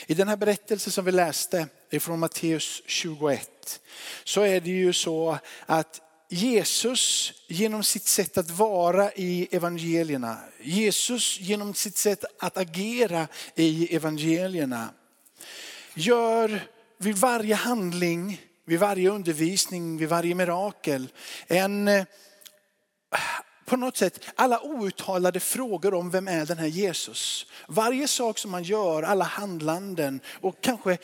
I 0.06 0.14
den 0.14 0.28
här 0.28 0.36
berättelsen 0.36 0.92
som 0.92 1.04
vi 1.04 1.12
läste 1.12 1.68
från 2.00 2.18
Matteus 2.18 2.82
21 2.86 3.80
så 4.24 4.42
är 4.42 4.60
det 4.60 4.70
ju 4.70 4.92
så 4.92 5.38
att 5.66 6.00
Jesus 6.28 7.32
genom 7.46 7.82
sitt 7.82 8.06
sätt 8.06 8.38
att 8.38 8.50
vara 8.50 9.12
i 9.12 9.48
evangelierna, 9.50 10.38
Jesus 10.62 11.40
genom 11.40 11.74
sitt 11.74 11.96
sätt 11.96 12.24
att 12.38 12.56
agera 12.56 13.28
i 13.54 13.96
evangelierna 13.96 14.88
gör 15.94 16.60
vid 16.98 17.16
varje 17.16 17.54
handling, 17.54 18.42
vid 18.64 18.78
varje 18.78 19.10
undervisning, 19.10 19.96
vid 19.96 20.08
varje 20.08 20.34
mirakel 20.34 21.08
en 21.46 22.06
på 23.66 23.76
något 23.76 23.96
sätt 23.96 24.20
alla 24.34 24.60
outtalade 24.60 25.40
frågor 25.40 25.94
om 25.94 26.10
vem 26.10 26.28
är 26.28 26.46
den 26.46 26.58
här 26.58 26.66
Jesus. 26.66 27.46
Varje 27.68 28.08
sak 28.08 28.38
som 28.38 28.54
han 28.54 28.62
gör, 28.62 29.02
alla 29.02 29.24
handlanden 29.24 30.20
och 30.40 30.60
kanske 30.60 30.98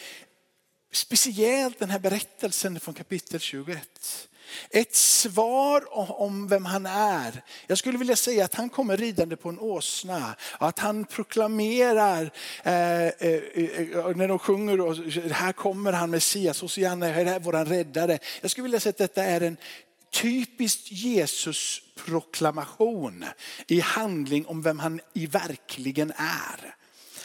speciellt 0.92 1.78
den 1.78 1.90
här 1.90 1.99
berättelsen 1.99 2.81
från 2.81 2.95
kapitel 2.95 3.40
21. 3.40 4.28
Ett 4.71 4.95
svar 4.95 5.85
om 6.21 6.49
vem 6.49 6.64
han 6.64 6.87
är. 6.87 7.42
Jag 7.66 7.78
skulle 7.78 7.99
vilja 7.99 8.16
säga 8.16 8.45
att 8.45 8.54
han 8.54 8.69
kommer 8.69 8.97
ridande 8.97 9.37
på 9.37 9.49
en 9.49 9.59
åsna. 9.59 10.35
Att 10.59 10.78
han 10.78 11.04
proklamerar 11.04 12.31
eh, 12.62 12.73
eh, 12.73 13.12
eh 13.28 14.16
när 14.16 14.28
de 14.28 14.38
sjunger, 14.38 14.81
och, 14.81 14.97
här 15.31 15.52
kommer 15.52 15.92
han 15.92 16.11
Messias, 16.11 16.61
Hosianna, 16.61 17.07
här 17.07 17.26
är 17.26 17.40
våran 17.40 17.66
räddare. 17.66 18.19
Jag 18.40 18.50
skulle 18.50 18.62
vilja 18.62 18.81
säga 18.81 18.90
att 18.90 18.99
detta 18.99 19.25
är 19.25 19.40
en 19.40 19.57
typiskt 20.12 20.92
Jesus 20.92 21.83
proklamation 22.04 23.25
i 23.66 23.80
handling 23.80 24.47
om 24.47 24.62
vem 24.62 24.78
han 24.78 25.00
i 25.12 25.26
verkligen 25.26 26.12
är. 26.16 26.75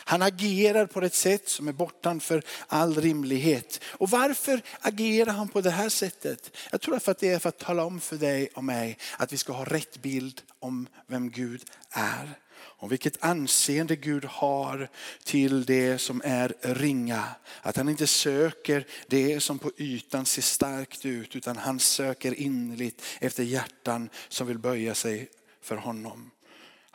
Han 0.07 0.21
agerar 0.21 0.85
på 0.85 1.01
ett 1.01 1.15
sätt 1.15 1.49
som 1.49 1.67
är 1.67 1.71
bortanför 1.71 2.43
all 2.67 2.95
rimlighet. 3.01 3.81
Och 3.85 4.09
varför 4.09 4.61
agerar 4.79 5.33
han 5.33 5.47
på 5.47 5.61
det 5.61 5.71
här 5.71 5.89
sättet? 5.89 6.57
Jag 6.71 6.81
tror 6.81 6.95
att 6.95 7.19
det 7.19 7.29
är 7.29 7.39
för 7.39 7.49
att 7.49 7.59
tala 7.59 7.83
om 7.83 7.99
för 7.99 8.17
dig 8.17 8.49
och 8.55 8.63
mig 8.63 8.97
att 9.17 9.33
vi 9.33 9.37
ska 9.37 9.53
ha 9.53 9.65
rätt 9.65 10.01
bild 10.01 10.41
om 10.59 10.87
vem 11.07 11.29
Gud 11.29 11.61
är. 11.89 12.39
Om 12.79 12.89
vilket 12.89 13.23
anseende 13.23 13.95
Gud 13.95 14.25
har 14.25 14.89
till 15.23 15.65
det 15.65 15.97
som 15.97 16.21
är 16.25 16.53
ringa. 16.61 17.23
Att 17.61 17.77
han 17.77 17.89
inte 17.89 18.07
söker 18.07 18.85
det 19.07 19.39
som 19.39 19.59
på 19.59 19.71
ytan 19.77 20.25
ser 20.25 20.41
starkt 20.41 21.05
ut 21.05 21.35
utan 21.35 21.57
han 21.57 21.79
söker 21.79 22.39
innerligt 22.39 23.03
efter 23.19 23.43
hjärtan 23.43 24.09
som 24.27 24.47
vill 24.47 24.59
böja 24.59 24.95
sig 24.95 25.29
för 25.61 25.75
honom. 25.75 26.31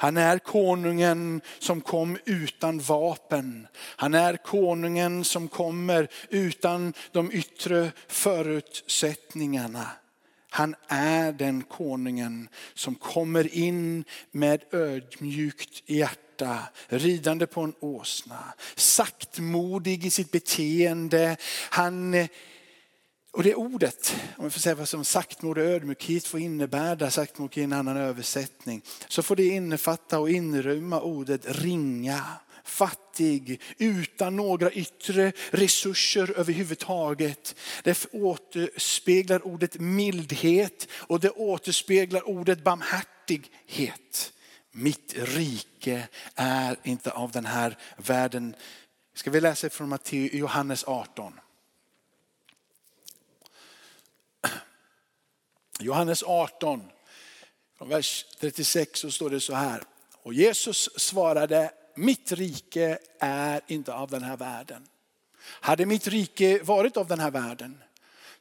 Han 0.03 0.17
är 0.17 0.39
konungen 0.39 1.41
som 1.59 1.81
kom 1.81 2.19
utan 2.25 2.79
vapen. 2.79 3.67
Han 3.77 4.15
är 4.15 4.37
konungen 4.37 5.25
som 5.25 5.49
kommer 5.49 6.09
utan 6.29 6.95
de 7.13 7.33
yttre 7.33 7.93
förutsättningarna. 8.09 9.87
Han 10.55 10.75
är 10.89 11.33
den 11.33 11.63
konungen 11.63 12.49
som 12.75 12.95
kommer 12.95 13.55
in 13.55 14.05
med 14.31 14.63
ödmjukt 14.73 15.83
hjärta, 15.87 16.59
ridande 16.89 17.47
på 17.47 17.61
en 17.61 17.75
åsna, 17.81 18.45
saktmodig 18.77 20.07
i 20.07 20.11
sitt 20.11 20.31
beteende. 20.31 21.37
Han 21.71 22.15
eh, 22.15 22.27
och 23.33 23.43
det 23.43 23.55
ordet, 23.55 24.17
om 24.37 24.45
vi 24.45 24.51
får 24.51 24.61
säga 24.61 24.75
vad 24.75 24.89
som 24.89 25.05
saktmod 25.05 25.59
och 25.59 25.65
ödmjukhet 25.65 26.27
får 26.27 26.41
innebära, 26.41 27.11
saktmod 27.11 27.59
i 27.59 27.63
en 27.63 27.73
annan 27.73 27.97
översättning, 27.97 28.83
så 29.09 29.23
får 29.23 29.37
det 29.37 29.47
innefatta 29.47 30.19
och 30.19 30.31
inrymma 30.31 31.01
ordet 31.01 31.41
ringa, 31.47 32.25
fattig, 32.65 33.61
utan 33.79 34.37
några 34.37 34.73
yttre 34.73 35.33
resurser 35.51 36.39
överhuvudtaget. 36.39 37.57
Det 37.83 38.07
återspeglar 38.13 39.47
ordet 39.47 39.81
mildhet 39.81 40.89
och 40.93 41.21
det 41.21 41.31
återspeglar 41.31 42.29
ordet 42.29 42.65
barmhärtighet. 42.65 44.33
Mitt 44.73 45.15
rike 45.17 46.09
är 46.35 46.77
inte 46.83 47.11
av 47.11 47.31
den 47.31 47.47
här 47.47 47.79
världen. 47.97 48.57
Ska 49.15 49.31
vi 49.31 49.41
läsa 49.41 49.71
från 49.71 49.99
Johannes 50.11 50.85
18. 50.85 51.33
Johannes 55.83 56.23
18, 56.23 56.83
från 57.79 57.89
vers 57.89 58.27
36 58.41 59.01
så 59.01 59.11
står 59.11 59.31
det 59.31 59.41
så 59.41 59.55
här. 59.55 59.83
Och 60.23 60.35
Jesus 60.35 60.89
svarade, 60.97 61.71
mitt 61.97 62.33
rike 62.33 62.99
är 63.21 63.61
inte 63.67 63.95
av 63.95 64.11
den 64.11 64.23
här 64.23 64.37
världen. 64.37 64.87
Hade 65.45 65.87
mitt 65.87 66.07
rike 66.07 66.61
varit 66.63 66.97
av 66.97 67.07
den 67.07 67.21
här 67.21 67.31
världen 67.31 67.83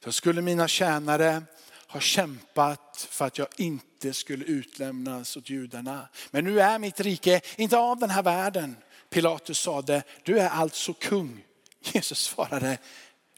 så 0.04 0.12
skulle 0.12 0.42
mina 0.42 0.68
tjänare 0.68 1.42
ha 1.88 2.00
kämpat 2.00 3.08
för 3.10 3.24
att 3.24 3.38
jag 3.38 3.48
inte 3.56 4.12
skulle 4.12 4.44
utlämnas 4.44 5.36
åt 5.36 5.50
judarna. 5.50 6.08
Men 6.30 6.44
nu 6.44 6.60
är 6.60 6.78
mitt 6.78 7.00
rike 7.00 7.40
inte 7.56 7.78
av 7.78 7.98
den 7.98 8.10
här 8.10 8.22
världen. 8.22 8.76
Pilatus 9.10 9.58
sade, 9.58 10.02
du 10.22 10.38
är 10.38 10.48
alltså 10.48 10.94
kung. 10.94 11.44
Jesus 11.80 12.18
svarade, 12.18 12.78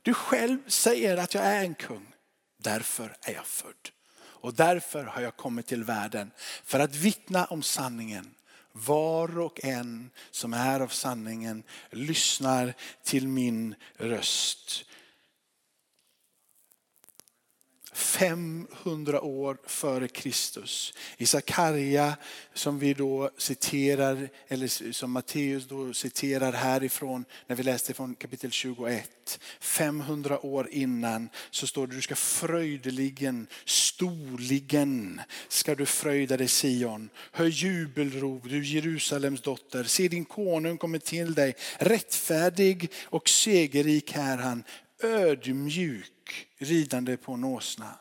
du 0.03 0.15
själv 0.15 0.59
säger 0.67 1.17
att 1.17 1.35
jag 1.35 1.45
är 1.45 1.65
en 1.65 1.75
kung. 1.75 2.15
Därför 2.59 3.17
är 3.21 3.33
jag 3.33 3.47
född. 3.47 3.91
Och 4.17 4.55
därför 4.55 5.05
har 5.05 5.23
jag 5.23 5.37
kommit 5.37 5.67
till 5.67 5.85
världen 5.85 6.31
för 6.65 6.81
att 6.81 6.95
vittna 6.95 7.45
om 7.45 7.63
sanningen. 7.63 8.35
Var 8.77 9.39
och 9.39 9.65
en 9.65 10.11
som 10.31 10.55
är 10.55 10.81
av 10.81 10.89
sanningen 10.89 11.63
lyssnar 11.91 12.75
till 13.03 13.29
min 13.29 13.75
röst. 13.97 14.85
500 17.95 19.21
år 19.21 19.57
före 19.67 20.09
Kristus. 20.09 20.95
I 21.17 21.27
Sakarja 21.27 22.17
som 22.55 22.79
vi 22.79 22.95
då 22.95 23.31
citerar, 23.39 24.29
eller 24.49 24.93
som 24.93 25.11
Matteus 25.11 25.69
då 25.69 25.93
citerar 25.93 26.53
härifrån 26.53 27.25
när 27.47 27.57
vi 27.57 27.63
läste 27.63 27.95
från 27.95 28.15
kapitel 28.15 28.51
21. 28.51 29.41
500 29.61 30.47
år 30.47 30.69
innan 30.71 31.29
så 31.51 31.67
står 31.67 31.87
det 31.87 31.95
du 31.95 32.03
ska 32.03 32.15
fröjdeligen, 32.15 33.47
storligen 33.65 35.21
ska 35.49 35.75
du 35.75 35.87
fröjda 35.87 36.37
dig 36.37 36.49
Sion. 36.49 37.11
Hör 37.33 37.47
jubelrop 37.47 38.43
du 38.45 38.65
Jerusalems 38.65 39.41
dotter. 39.41 39.85
Se 39.85 40.09
din 40.09 40.25
konung 40.25 40.79
kommer 40.79 40.99
till 40.99 41.35
dig. 41.35 41.55
Rättfärdig 41.79 42.91
och 43.05 43.29
segerrik 43.29 44.17
är 44.17 44.37
han. 44.37 44.65
Ödmjuk 45.05 46.47
ridande 46.59 47.17
på 47.17 47.33
en 47.33 47.45
åsna. 47.45 47.99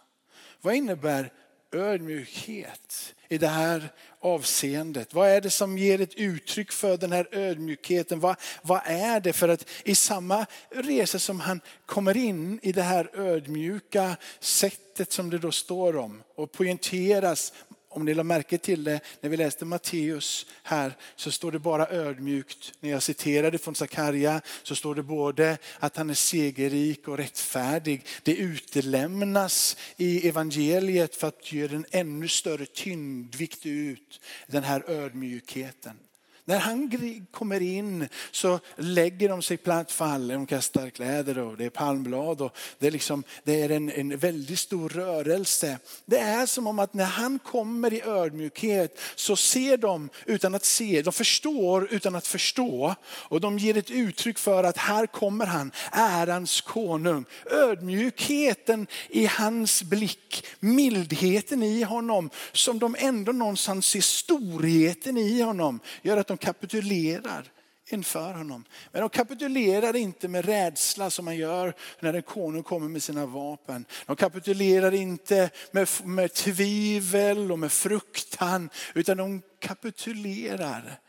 Vad 0.61 0.75
innebär 0.75 1.31
ödmjukhet 1.71 3.15
i 3.29 3.37
det 3.37 3.47
här 3.47 3.89
avseendet? 4.19 5.13
Vad 5.13 5.29
är 5.29 5.41
det 5.41 5.49
som 5.49 5.77
ger 5.77 6.01
ett 6.01 6.15
uttryck 6.15 6.71
för 6.71 6.97
den 6.97 7.11
här 7.11 7.27
ödmjukheten? 7.31 8.19
Vad, 8.19 8.35
vad 8.61 8.81
är 8.85 9.19
det? 9.19 9.33
För 9.33 9.49
att 9.49 9.69
i 9.83 9.95
samma 9.95 10.45
resa 10.69 11.19
som 11.19 11.39
han 11.39 11.61
kommer 11.85 12.17
in 12.17 12.59
i 12.63 12.71
det 12.71 12.81
här 12.81 13.09
ödmjuka 13.13 14.17
sättet 14.39 15.11
som 15.11 15.29
det 15.29 15.37
då 15.37 15.51
står 15.51 15.97
om 15.97 16.23
och 16.35 16.51
poängteras 16.51 17.53
om 17.95 18.05
ni 18.05 18.13
la 18.13 18.23
märke 18.23 18.57
till 18.57 18.83
det 18.83 18.99
när 19.21 19.29
vi 19.29 19.37
läste 19.37 19.65
Matteus 19.65 20.45
här 20.63 20.97
så 21.15 21.31
står 21.31 21.51
det 21.51 21.59
bara 21.59 21.87
ödmjukt. 21.87 22.73
När 22.79 22.89
jag 22.89 23.03
citerade 23.03 23.57
från 23.57 23.75
Sakarja 23.75 24.41
så 24.63 24.75
står 24.75 24.95
det 24.95 25.03
både 25.03 25.57
att 25.79 25.97
han 25.97 26.09
är 26.09 26.13
segerrik 26.13 27.07
och 27.07 27.17
rättfärdig. 27.17 28.05
Det 28.23 28.35
utelämnas 28.35 29.77
i 29.97 30.27
evangeliet 30.27 31.15
för 31.15 31.27
att 31.27 31.51
ge 31.51 31.67
den 31.67 31.85
ännu 31.91 32.27
större 32.27 32.65
tyngdvikt 32.65 33.65
ut 33.65 34.21
den 34.47 34.63
här 34.63 34.89
ödmjukheten. 34.89 35.97
När 36.45 36.59
han 36.59 36.91
kommer 37.31 37.61
in 37.61 38.07
så 38.31 38.59
lägger 38.75 39.29
de 39.29 39.41
sig 39.41 39.57
platt 39.57 39.91
fall, 39.91 40.27
de 40.27 40.45
kastar 40.45 40.89
kläder 40.89 41.37
och 41.37 41.57
det 41.57 41.65
är 41.65 41.69
palmblad 41.69 42.41
och 42.41 42.57
det 42.79 42.87
är, 42.87 42.91
liksom, 42.91 43.23
det 43.43 43.61
är 43.61 43.69
en, 43.69 43.91
en 43.91 44.17
väldigt 44.17 44.59
stor 44.59 44.89
rörelse. 44.89 45.77
Det 46.05 46.17
är 46.17 46.45
som 46.45 46.67
om 46.67 46.79
att 46.79 46.93
när 46.93 47.05
han 47.05 47.39
kommer 47.39 47.93
i 47.93 48.01
ödmjukhet 48.01 48.99
så 49.15 49.35
ser 49.35 49.77
de 49.77 50.09
utan 50.25 50.55
att 50.55 50.65
se, 50.65 51.01
de 51.01 51.13
förstår 51.13 51.87
utan 51.91 52.15
att 52.15 52.27
förstå. 52.27 52.95
Och 53.05 53.41
de 53.41 53.59
ger 53.59 53.77
ett 53.77 53.91
uttryck 53.91 54.37
för 54.37 54.63
att 54.63 54.77
här 54.77 55.07
kommer 55.07 55.45
han, 55.45 55.71
ärans 55.91 56.61
konung. 56.61 57.25
Ödmjukheten 57.51 58.87
i 59.09 59.25
hans 59.25 59.83
blick, 59.83 60.45
mildheten 60.59 61.63
i 61.63 61.83
honom 61.83 62.29
som 62.51 62.79
de 62.79 62.95
ändå 62.99 63.31
någonstans 63.31 63.85
ser 63.85 64.01
storheten 64.01 65.17
i 65.17 65.41
honom 65.41 65.79
gör 66.01 66.17
att 66.17 66.32
de 66.33 66.37
kapitulerar 66.37 67.51
inför 67.89 68.33
honom. 68.33 68.65
Men 68.91 69.01
de 69.01 69.09
kapitulerar 69.09 69.95
inte 69.95 70.27
med 70.27 70.45
rädsla 70.45 71.09
som 71.09 71.25
man 71.25 71.37
gör 71.37 71.73
när 71.99 72.13
en 72.13 72.23
konung 72.23 72.63
kommer 72.63 72.89
med 72.89 73.03
sina 73.03 73.25
vapen. 73.25 73.85
De 74.05 74.15
kapitulerar 74.15 74.93
inte 74.93 75.49
med, 75.71 75.89
med 76.03 76.33
tvivel 76.33 77.51
och 77.51 77.59
med 77.59 77.71
fruktan, 77.71 78.69
utan 78.95 79.17
de 79.17 79.41
kapitulerar 79.59 80.99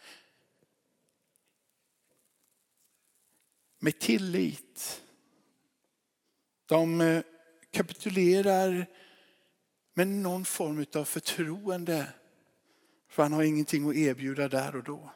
med 3.80 3.98
tillit. 3.98 5.02
De 6.66 7.00
eh, 7.00 7.22
kapitulerar 7.70 8.86
med 9.94 10.08
någon 10.08 10.44
form 10.44 10.86
av 10.94 11.04
förtroende 11.04 12.06
för 13.14 13.22
han 13.22 13.32
har 13.32 13.42
ingenting 13.42 13.88
att 13.88 13.96
erbjuda 13.96 14.48
där 14.48 14.76
och 14.76 14.82
då. 14.84 15.10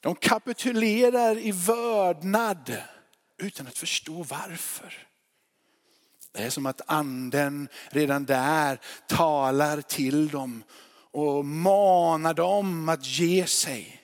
De 0.00 0.14
kapitulerar 0.14 1.38
i 1.38 1.52
vördnad 1.52 2.82
utan 3.38 3.66
att 3.66 3.78
förstå 3.78 4.22
varför. 4.22 5.06
Det 6.32 6.42
är 6.42 6.50
som 6.50 6.66
att 6.66 6.80
anden 6.86 7.68
redan 7.90 8.24
där 8.24 8.80
talar 9.06 9.80
till 9.80 10.28
dem 10.28 10.64
och 11.10 11.44
manar 11.44 12.34
dem 12.34 12.88
att 12.88 13.06
ge 13.06 13.46
sig. 13.46 14.02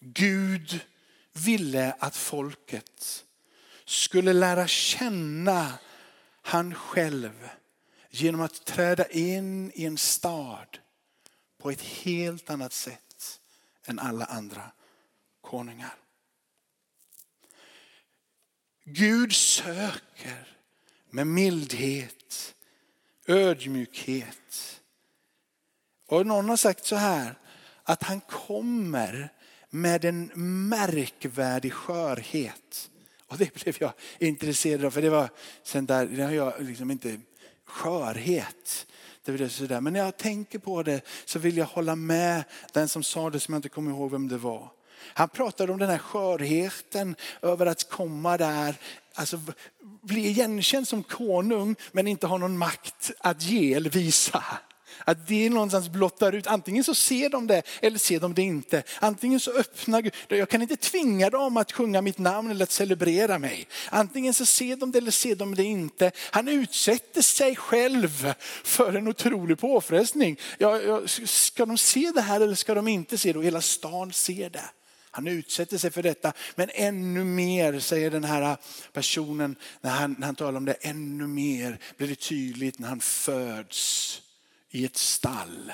Gud 0.00 0.80
ville 1.32 1.92
att 1.98 2.16
folket 2.16 3.24
skulle 3.84 4.32
lära 4.32 4.66
känna 4.66 5.72
han 6.42 6.74
själv 6.74 7.48
genom 8.08 8.40
att 8.40 8.64
träda 8.64 9.08
in 9.08 9.72
i 9.74 9.84
en 9.84 9.98
stad 9.98 10.78
på 11.58 11.70
ett 11.70 11.82
helt 11.82 12.50
annat 12.50 12.72
sätt 12.72 13.40
än 13.86 13.98
alla 13.98 14.24
andra 14.24 14.72
konungar. 15.40 15.94
Gud 18.84 19.32
söker 19.32 20.56
med 21.10 21.26
mildhet, 21.26 22.54
ödmjukhet. 23.26 24.80
Och 26.06 26.26
någon 26.26 26.48
har 26.48 26.56
sagt 26.56 26.84
så 26.84 26.96
här, 26.96 27.38
att 27.82 28.02
han 28.02 28.20
kommer 28.20 29.32
med 29.70 30.04
en 30.04 30.30
märkvärdig 30.68 31.72
skörhet. 31.72 32.90
Och 33.26 33.38
det 33.38 33.54
blev 33.54 33.76
jag 33.80 33.92
intresserad 34.18 34.84
av, 34.84 34.90
för 34.90 35.02
det 35.02 35.10
var 35.10 35.30
sen 35.62 35.86
där, 35.86 36.06
det 36.06 36.22
har 36.22 36.32
jag 36.32 36.62
liksom 36.62 36.90
inte 36.90 37.20
skörhet. 37.68 38.86
Det 39.24 39.32
vill 39.32 39.50
sådär. 39.50 39.80
Men 39.80 39.92
när 39.92 40.00
jag 40.00 40.16
tänker 40.16 40.58
på 40.58 40.82
det 40.82 41.00
så 41.24 41.38
vill 41.38 41.56
jag 41.56 41.66
hålla 41.66 41.96
med 41.96 42.44
den 42.72 42.88
som 42.88 43.02
sa 43.02 43.30
det 43.30 43.40
som 43.40 43.54
jag 43.54 43.58
inte 43.58 43.68
kommer 43.68 43.90
ihåg 43.90 44.10
vem 44.10 44.28
det 44.28 44.38
var. 44.38 44.70
Han 45.00 45.28
pratade 45.28 45.72
om 45.72 45.78
den 45.78 45.90
här 45.90 45.98
skörheten 45.98 47.16
över 47.42 47.66
att 47.66 47.90
komma 47.90 48.36
där, 48.36 48.76
alltså 49.14 49.40
bli 50.02 50.26
igenkänd 50.26 50.88
som 50.88 51.02
konung 51.02 51.76
men 51.92 52.06
inte 52.06 52.26
ha 52.26 52.38
någon 52.38 52.58
makt 52.58 53.10
att 53.18 53.42
ge 53.42 53.74
eller 53.74 53.90
visa. 53.90 54.44
Att 55.04 55.26
det 55.26 55.50
någonstans 55.50 55.88
blottar 55.88 56.32
ut, 56.32 56.46
antingen 56.46 56.84
så 56.84 56.94
ser 56.94 57.28
de 57.28 57.46
det 57.46 57.62
eller 57.82 57.98
ser 57.98 58.20
de 58.20 58.34
det 58.34 58.42
inte. 58.42 58.82
Antingen 59.00 59.40
så 59.40 59.52
öppnar 59.52 60.02
Gud, 60.02 60.12
jag 60.28 60.48
kan 60.48 60.62
inte 60.62 60.76
tvinga 60.76 61.30
dem 61.30 61.56
att 61.56 61.72
sjunga 61.72 62.02
mitt 62.02 62.18
namn 62.18 62.50
eller 62.50 62.62
att 62.62 62.70
celebrera 62.70 63.38
mig. 63.38 63.66
Antingen 63.90 64.34
så 64.34 64.46
ser 64.46 64.76
de 64.76 64.92
det 64.92 64.98
eller 64.98 65.10
ser 65.10 65.34
de 65.34 65.54
det 65.54 65.64
inte. 65.64 66.10
Han 66.30 66.48
utsätter 66.48 67.22
sig 67.22 67.56
själv 67.56 68.32
för 68.64 68.94
en 68.94 69.08
otrolig 69.08 69.58
påfrestning. 69.58 70.36
Ja, 70.58 71.00
ska 71.24 71.66
de 71.66 71.78
se 71.78 72.12
det 72.14 72.20
här 72.20 72.40
eller 72.40 72.54
ska 72.54 72.74
de 72.74 72.88
inte 72.88 73.18
se 73.18 73.32
det? 73.32 73.38
Och 73.38 73.44
hela 73.44 73.60
stan 73.60 74.12
ser 74.12 74.50
det. 74.50 74.70
Han 75.10 75.26
utsätter 75.26 75.78
sig 75.78 75.90
för 75.90 76.02
detta. 76.02 76.32
Men 76.54 76.70
ännu 76.74 77.24
mer, 77.24 77.80
säger 77.80 78.10
den 78.10 78.24
här 78.24 78.56
personen 78.92 79.56
när 79.80 79.90
han, 79.90 80.16
när 80.18 80.26
han 80.26 80.34
talar 80.34 80.56
om 80.56 80.64
det, 80.64 80.72
ännu 80.72 81.26
mer 81.26 81.78
blir 81.96 82.08
det 82.08 82.14
tydligt 82.14 82.78
när 82.78 82.88
han 82.88 83.00
föds 83.00 84.22
i 84.70 84.84
ett 84.84 84.96
stall. 84.96 85.72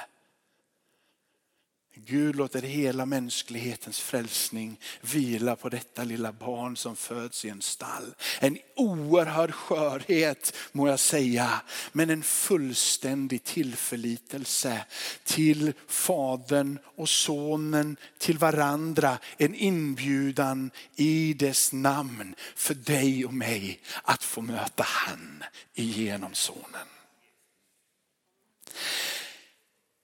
Gud 1.97 2.37
låter 2.37 2.63
hela 2.63 3.07
mänsklighetens 3.07 4.01
frälsning 4.01 4.81
vila 5.01 5.57
på 5.57 5.69
detta 5.69 6.05
lilla 6.05 6.33
barn 6.33 6.77
som 6.77 6.97
föds 6.97 7.45
i 7.45 7.49
en 7.49 7.63
stall. 7.63 8.15
En 8.41 8.59
oerhörd 8.77 9.55
skörhet 9.55 10.57
må 10.73 10.89
jag 10.89 10.99
säga, 10.99 11.63
men 11.93 12.11
en 12.11 12.23
fullständig 12.23 13.45
tillförlitelse 13.45 14.85
till 15.25 15.73
Fadern 15.87 16.79
och 16.97 17.09
Sonen, 17.09 17.97
till 18.19 18.39
varandra. 18.39 19.19
En 19.37 19.55
inbjudan 19.55 20.71
i 20.97 21.35
dess 21.35 21.73
namn 21.73 22.35
för 22.55 22.75
dig 22.75 23.25
och 23.25 23.35
mig 23.35 23.81
att 24.03 24.23
få 24.23 24.41
möta 24.41 24.83
han 24.87 25.45
genom 25.75 26.35
Sonen. 26.35 26.94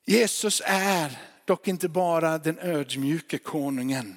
Jesus 0.07 0.63
är 0.65 1.19
dock 1.45 1.69
inte 1.69 1.89
bara 1.89 2.39
den 2.39 2.59
ödmjuke 2.59 3.39
konungen. 3.39 4.17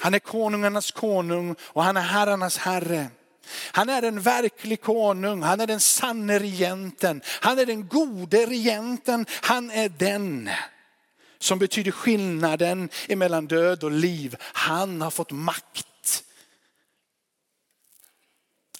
Han 0.00 0.14
är 0.14 0.18
konungarnas 0.18 0.90
konung 0.90 1.54
och 1.60 1.84
han 1.84 1.96
är 1.96 2.00
herrarnas 2.00 2.58
herre. 2.58 3.06
Han 3.72 3.88
är 3.88 4.02
en 4.02 4.20
verklig 4.20 4.80
konung, 4.80 5.42
han 5.42 5.60
är 5.60 5.66
den 5.66 5.80
sanne 5.80 6.38
regenten, 6.38 7.22
han 7.26 7.58
är 7.58 7.66
den 7.66 7.88
gode 7.88 8.46
regenten, 8.46 9.26
han 9.30 9.70
är 9.70 9.88
den 9.88 10.50
som 11.38 11.58
betyder 11.58 11.90
skillnaden 11.90 12.88
mellan 13.08 13.46
död 13.46 13.84
och 13.84 13.90
liv. 13.90 14.36
Han 14.40 15.00
har 15.00 15.10
fått 15.10 15.30
makt 15.30 16.24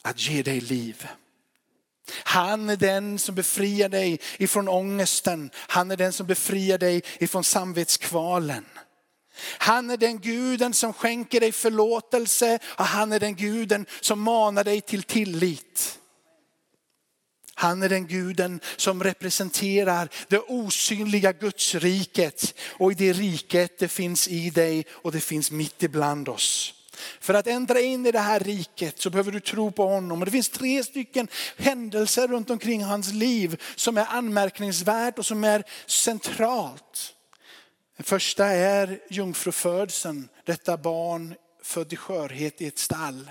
att 0.02 0.20
ge 0.28 0.42
dig 0.42 0.60
liv. 0.60 1.08
Han 2.10 2.70
är 2.70 2.76
den 2.76 3.18
som 3.18 3.34
befriar 3.34 3.88
dig 3.88 4.20
ifrån 4.38 4.68
ångesten. 4.68 5.50
Han 5.56 5.90
är 5.90 5.96
den 5.96 6.12
som 6.12 6.26
befriar 6.26 6.78
dig 6.78 7.02
ifrån 7.18 7.44
samvetskvalen. 7.44 8.64
Han 9.58 9.90
är 9.90 9.96
den 9.96 10.18
guden 10.18 10.74
som 10.74 10.92
skänker 10.92 11.40
dig 11.40 11.52
förlåtelse 11.52 12.58
och 12.64 12.84
han 12.84 13.12
är 13.12 13.20
den 13.20 13.34
guden 13.34 13.86
som 14.00 14.20
manar 14.20 14.64
dig 14.64 14.80
till 14.80 15.02
tillit. 15.02 15.98
Han 17.58 17.82
är 17.82 17.88
den 17.88 18.06
guden 18.06 18.60
som 18.76 19.04
representerar 19.04 20.08
det 20.28 20.38
osynliga 20.38 21.32
Gudsriket 21.32 22.54
och 22.68 22.92
i 22.92 22.94
det 22.94 23.12
riket 23.12 23.78
det 23.78 23.88
finns 23.88 24.28
i 24.28 24.50
dig 24.50 24.86
och 24.90 25.12
det 25.12 25.20
finns 25.20 25.50
mitt 25.50 25.82
ibland 25.82 26.28
oss. 26.28 26.75
För 27.20 27.34
att 27.34 27.46
ändra 27.46 27.80
in 27.80 28.06
i 28.06 28.12
det 28.12 28.18
här 28.18 28.40
riket 28.40 29.00
så 29.00 29.10
behöver 29.10 29.32
du 29.32 29.40
tro 29.40 29.70
på 29.70 29.86
honom. 29.86 30.20
Och 30.20 30.24
det 30.24 30.30
finns 30.30 30.48
tre 30.48 30.84
stycken 30.84 31.28
händelser 31.56 32.28
runt 32.28 32.50
omkring 32.50 32.84
hans 32.84 33.12
liv 33.12 33.62
som 33.76 33.98
är 33.98 34.06
anmärkningsvärt 34.06 35.18
och 35.18 35.26
som 35.26 35.44
är 35.44 35.64
centralt. 35.86 37.12
Den 37.96 38.04
första 38.04 38.46
är 38.46 38.98
jungfrufödseln, 39.10 40.28
detta 40.44 40.76
barn 40.76 41.34
född 41.62 41.92
i 41.92 41.96
skörhet 41.96 42.62
i 42.62 42.66
ett 42.66 42.78
stall. 42.78 43.30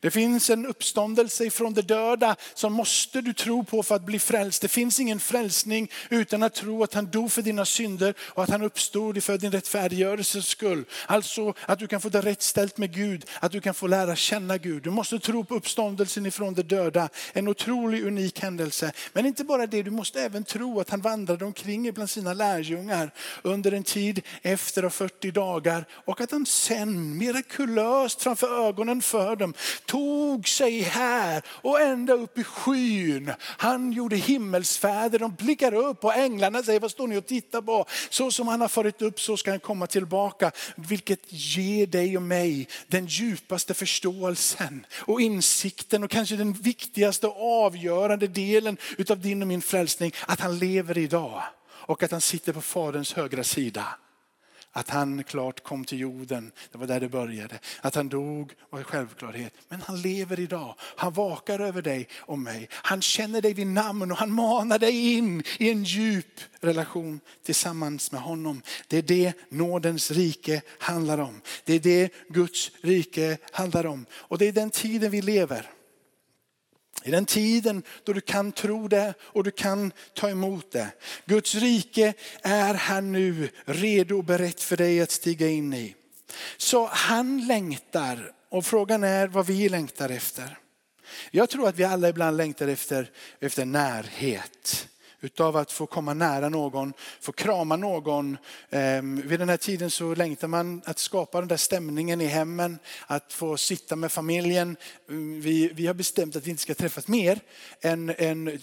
Det 0.00 0.10
finns 0.10 0.50
en 0.50 0.66
uppståndelse 0.66 1.44
ifrån 1.44 1.74
de 1.74 1.82
döda 1.82 2.36
som 2.54 2.72
måste 2.72 3.20
du 3.20 3.32
tro 3.32 3.64
på 3.64 3.82
för 3.82 3.94
att 3.94 4.06
bli 4.06 4.18
frälst. 4.18 4.62
Det 4.62 4.68
finns 4.68 5.00
ingen 5.00 5.20
frälsning 5.20 5.90
utan 6.10 6.42
att 6.42 6.54
tro 6.54 6.82
att 6.82 6.94
han 6.94 7.10
dog 7.10 7.32
för 7.32 7.42
dina 7.42 7.64
synder 7.64 8.14
och 8.20 8.42
att 8.42 8.50
han 8.50 8.62
uppstod 8.62 9.24
för 9.24 9.38
din 9.38 9.52
rättfärdiggörelses 9.52 10.46
skull. 10.46 10.84
Alltså 11.06 11.54
att 11.66 11.78
du 11.78 11.86
kan 11.86 12.00
få 12.00 12.08
det 12.08 12.20
rätt 12.20 12.42
ställt 12.42 12.78
med 12.78 12.94
Gud, 12.94 13.24
att 13.40 13.52
du 13.52 13.60
kan 13.60 13.74
få 13.74 13.86
lära 13.86 14.16
känna 14.16 14.58
Gud. 14.58 14.82
Du 14.82 14.90
måste 14.90 15.18
tro 15.18 15.44
på 15.44 15.54
uppståndelsen 15.54 16.26
ifrån 16.26 16.54
de 16.54 16.62
döda. 16.62 17.08
En 17.32 17.48
otrolig 17.48 18.06
unik 18.06 18.40
händelse. 18.40 18.92
Men 19.12 19.26
inte 19.26 19.44
bara 19.44 19.66
det, 19.66 19.82
du 19.82 19.90
måste 19.90 20.20
även 20.20 20.44
tro 20.44 20.80
att 20.80 20.90
han 20.90 21.00
vandrade 21.00 21.44
omkring 21.44 21.92
bland 21.92 22.10
sina 22.10 22.32
lärjungar 22.32 23.10
under 23.42 23.72
en 23.72 23.84
tid 23.84 24.22
efter 24.42 24.88
40 24.88 25.30
dagar 25.30 25.84
och 25.90 26.20
att 26.20 26.30
han 26.30 26.46
sen 26.46 27.18
mirakulöst 27.18 28.22
framför 28.22 28.68
ögonen 28.68 29.02
för 29.02 29.36
dem 29.36 29.54
tog 29.86 30.48
sig 30.48 30.80
här 30.80 31.42
och 31.48 31.80
ända 31.80 32.12
upp 32.12 32.38
i 32.38 32.44
skyn. 32.44 33.32
Han 33.40 33.92
gjorde 33.92 34.16
himmelsfärder, 34.16 35.18
de 35.18 35.34
blickar 35.34 35.74
upp 35.74 36.04
och 36.04 36.14
änglarna 36.14 36.62
säger, 36.62 36.80
vad 36.80 36.90
står 36.90 37.06
ni 37.06 37.16
och 37.16 37.26
tittar 37.26 37.62
på? 37.62 37.84
Så 38.10 38.30
som 38.30 38.48
han 38.48 38.60
har 38.60 38.68
farit 38.68 39.02
upp 39.02 39.20
så 39.20 39.36
ska 39.36 39.50
han 39.50 39.60
komma 39.60 39.86
tillbaka. 39.86 40.50
Vilket 40.76 41.20
ger 41.28 41.86
dig 41.86 42.16
och 42.16 42.22
mig 42.22 42.68
den 42.86 43.06
djupaste 43.06 43.74
förståelsen 43.74 44.86
och 44.98 45.20
insikten 45.20 46.04
och 46.04 46.10
kanske 46.10 46.36
den 46.36 46.52
viktigaste 46.52 47.26
och 47.26 47.64
avgörande 47.64 48.26
delen 48.26 48.76
utav 48.98 49.20
din 49.20 49.42
och 49.42 49.48
min 49.48 49.62
frälsning. 49.62 50.12
Att 50.26 50.40
han 50.40 50.58
lever 50.58 50.98
idag 50.98 51.42
och 51.68 52.02
att 52.02 52.10
han 52.10 52.20
sitter 52.20 52.52
på 52.52 52.60
faderns 52.60 53.12
högra 53.12 53.44
sida. 53.44 53.84
Att 54.76 54.90
han 54.90 55.24
klart 55.24 55.62
kom 55.62 55.84
till 55.84 55.98
jorden, 55.98 56.52
det 56.72 56.78
var 56.78 56.86
där 56.86 57.00
det 57.00 57.08
började. 57.08 57.58
Att 57.80 57.94
han 57.94 58.08
dog 58.08 58.52
var 58.70 58.78
en 58.78 58.84
självklarhet. 58.84 59.54
Men 59.68 59.80
han 59.80 60.02
lever 60.02 60.40
idag. 60.40 60.74
Han 60.78 61.12
vakar 61.12 61.58
över 61.58 61.82
dig 61.82 62.08
och 62.18 62.38
mig. 62.38 62.68
Han 62.72 63.02
känner 63.02 63.42
dig 63.42 63.54
vid 63.54 63.66
namn 63.66 64.10
och 64.10 64.18
han 64.18 64.32
manar 64.32 64.78
dig 64.78 65.14
in 65.14 65.42
i 65.58 65.70
en 65.70 65.84
djup 65.84 66.40
relation 66.60 67.20
tillsammans 67.42 68.12
med 68.12 68.20
honom. 68.20 68.62
Det 68.88 68.96
är 68.96 69.02
det 69.02 69.32
nådens 69.48 70.10
rike 70.10 70.62
handlar 70.78 71.18
om. 71.18 71.40
Det 71.64 71.74
är 71.74 71.80
det 71.80 72.12
Guds 72.28 72.70
rike 72.80 73.38
handlar 73.52 73.86
om. 73.86 74.06
Och 74.12 74.38
det 74.38 74.48
är 74.48 74.52
den 74.52 74.70
tiden 74.70 75.10
vi 75.10 75.22
lever. 75.22 75.70
I 77.06 77.10
den 77.10 77.26
tiden 77.26 77.82
då 78.04 78.12
du 78.12 78.20
kan 78.20 78.52
tro 78.52 78.88
det 78.88 79.14
och 79.20 79.44
du 79.44 79.50
kan 79.50 79.92
ta 80.14 80.30
emot 80.30 80.72
det. 80.72 80.88
Guds 81.24 81.54
rike 81.54 82.14
är 82.42 82.74
här 82.74 83.00
nu 83.00 83.48
redo 83.64 84.16
och 84.16 84.24
berett 84.24 84.62
för 84.62 84.76
dig 84.76 85.00
att 85.00 85.10
stiga 85.10 85.48
in 85.48 85.74
i. 85.74 85.94
Så 86.56 86.86
han 86.86 87.46
längtar 87.46 88.32
och 88.48 88.66
frågan 88.66 89.04
är 89.04 89.26
vad 89.26 89.46
vi 89.46 89.68
längtar 89.68 90.08
efter. 90.08 90.58
Jag 91.30 91.50
tror 91.50 91.68
att 91.68 91.76
vi 91.76 91.84
alla 91.84 92.08
ibland 92.08 92.36
längtar 92.36 92.68
efter, 92.68 93.10
efter 93.40 93.64
närhet 93.64 94.88
utav 95.20 95.56
att 95.56 95.72
få 95.72 95.86
komma 95.86 96.14
nära 96.14 96.48
någon, 96.48 96.92
få 97.20 97.32
krama 97.32 97.76
någon. 97.76 98.38
Ehm, 98.70 99.22
vid 99.24 99.40
den 99.40 99.48
här 99.48 99.56
tiden 99.56 99.90
så 99.90 100.14
längtar 100.14 100.48
man 100.48 100.82
att 100.84 100.98
skapa 100.98 101.40
den 101.40 101.48
där 101.48 101.56
stämningen 101.56 102.20
i 102.20 102.26
hemmen, 102.26 102.78
att 103.06 103.32
få 103.32 103.56
sitta 103.56 103.96
med 103.96 104.12
familjen. 104.12 104.76
Mm, 105.08 105.40
vi, 105.40 105.68
vi 105.68 105.86
har 105.86 105.94
bestämt 105.94 106.36
att 106.36 106.46
vi 106.46 106.50
inte 106.50 106.62
ska 106.62 106.74
träffas 106.74 107.08
mer 107.08 107.40
än, 107.80 108.14
än 108.18 108.58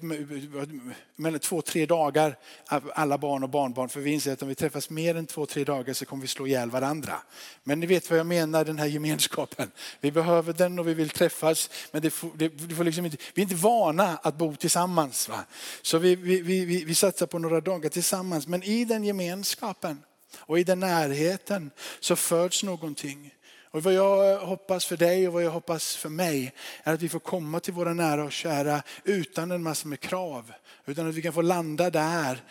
mellan 1.16 1.40
två, 1.40 1.62
tre 1.62 1.86
dagar, 1.86 2.38
alla 2.96 3.18
barn 3.18 3.44
och 3.44 3.50
barnbarn. 3.50 3.90
För 3.90 4.00
vi 4.00 4.12
inser 4.12 4.34
att 4.34 4.42
om 4.42 4.48
vi 4.48 4.56
träffas 4.56 4.90
mer 4.90 5.16
än 5.16 5.26
två, 5.26 5.46
tre 5.46 5.64
dagar 5.64 5.94
så 5.94 6.06
kommer 6.06 6.22
vi 6.22 6.28
slå 6.28 6.48
ihjäl 6.48 6.70
varandra. 6.70 7.14
Men 7.64 7.80
ni 7.80 7.86
vet 7.86 8.10
vad 8.10 8.20
jag 8.20 8.28
menar, 8.28 8.66
den 8.66 8.80
här 8.80 8.86
gemenskapen. 8.86 9.72
Vi 10.02 10.12
behöver 10.12 10.54
den 10.54 10.80
och 10.80 10.88
vi 10.88 10.94
vill 10.94 11.10
träffas, 11.10 11.70
men 11.92 12.02
det 12.02 12.10
får, 12.10 12.32
det, 12.36 12.48
det 12.48 12.76
får 12.76 12.84
liksom 12.84 13.06
inte, 13.06 13.18
vi 13.34 13.42
är 13.42 13.44
inte 13.44 13.56
vana 13.56 14.18
att 14.24 14.38
bo 14.38 14.56
tillsammans. 14.56 15.30
Va? 15.30 15.46
Så 15.82 15.98
vi, 15.98 16.16
vi, 16.16 16.42
vi, 16.44 16.66
vi, 16.66 16.84
vi 16.84 16.96
satsar 16.96 17.26
på 17.26 17.40
några 17.40 17.62
dagar 17.62 17.90
tillsammans. 17.90 18.48
Men 18.48 18.64
i 18.64 18.86
den 18.86 19.04
gemenskapen 19.04 20.04
och 20.38 20.60
i 20.60 20.64
den 20.64 20.80
närheten 20.80 21.72
så 22.00 22.16
föds 22.16 22.64
någonting. 22.64 23.34
Och 23.72 23.84
vad 23.84 23.94
jag 23.94 24.40
hoppas 24.40 24.86
för 24.86 24.98
dig 24.98 25.28
och 25.28 25.34
vad 25.34 25.44
jag 25.44 25.52
hoppas 25.52 25.96
för 25.96 26.10
mig 26.10 26.54
är 26.84 26.94
att 26.94 27.02
vi 27.02 27.10
får 27.10 27.20
komma 27.20 27.60
till 27.60 27.74
våra 27.74 27.94
nära 27.94 28.24
och 28.24 28.32
kära 28.32 28.84
utan 29.04 29.52
en 29.52 29.64
massa 29.64 29.88
med 29.88 30.00
krav. 30.00 30.52
Utan 30.86 31.10
att 31.10 31.16
vi 31.16 31.22
kan 31.22 31.34
få 31.34 31.42
landa 31.42 31.90
där. 31.90 32.44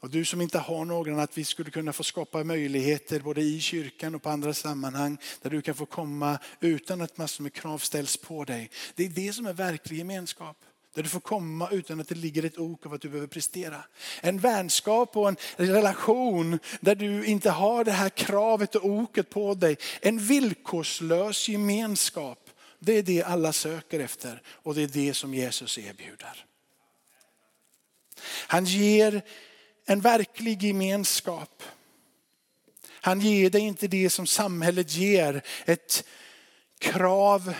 Och 0.00 0.10
du 0.10 0.24
som 0.24 0.40
inte 0.40 0.58
har 0.58 0.84
någon, 0.84 1.18
att 1.18 1.38
vi 1.38 1.44
skulle 1.44 1.70
kunna 1.70 1.92
få 1.92 2.04
skapa 2.04 2.44
möjligheter 2.44 3.20
både 3.20 3.40
i 3.40 3.60
kyrkan 3.60 4.14
och 4.14 4.22
på 4.22 4.30
andra 4.30 4.54
sammanhang 4.54 5.18
där 5.42 5.50
du 5.50 5.62
kan 5.62 5.74
få 5.74 5.86
komma 5.86 6.38
utan 6.60 7.00
att 7.00 7.18
massor 7.18 7.42
med 7.42 7.52
krav 7.52 7.78
ställs 7.78 8.16
på 8.16 8.44
dig. 8.44 8.70
Det 8.94 9.04
är 9.04 9.08
det 9.08 9.32
som 9.32 9.46
är 9.46 9.52
verklig 9.52 9.98
gemenskap. 9.98 10.56
Där 10.94 11.02
du 11.02 11.08
får 11.08 11.20
komma 11.20 11.68
utan 11.70 12.00
att 12.00 12.08
det 12.08 12.14
ligger 12.14 12.44
ett 12.44 12.58
ok 12.58 12.86
av 12.86 12.94
att 12.94 13.00
du 13.00 13.08
behöver 13.08 13.26
prestera. 13.28 13.84
En 14.20 14.38
vänskap 14.38 15.16
och 15.16 15.28
en 15.28 15.36
relation 15.56 16.58
där 16.80 16.94
du 16.94 17.24
inte 17.24 17.50
har 17.50 17.84
det 17.84 17.92
här 17.92 18.08
kravet 18.08 18.74
och 18.74 18.84
oket 18.84 19.30
på 19.30 19.54
dig. 19.54 19.76
En 20.00 20.18
villkorslös 20.18 21.48
gemenskap. 21.48 22.50
Det 22.78 22.98
är 22.98 23.02
det 23.02 23.22
alla 23.22 23.52
söker 23.52 24.00
efter 24.00 24.42
och 24.46 24.74
det 24.74 24.82
är 24.82 24.88
det 24.88 25.14
som 25.14 25.34
Jesus 25.34 25.78
erbjuder. 25.78 26.46
Han 28.46 28.64
ger 28.64 29.22
en 29.86 30.00
verklig 30.00 30.62
gemenskap. 30.62 31.62
Han 32.88 33.20
ger 33.20 33.50
dig 33.50 33.60
inte 33.60 33.88
det 33.88 34.10
som 34.10 34.26
samhället 34.26 34.94
ger, 34.94 35.42
ett 35.64 36.04
krav 36.78 37.54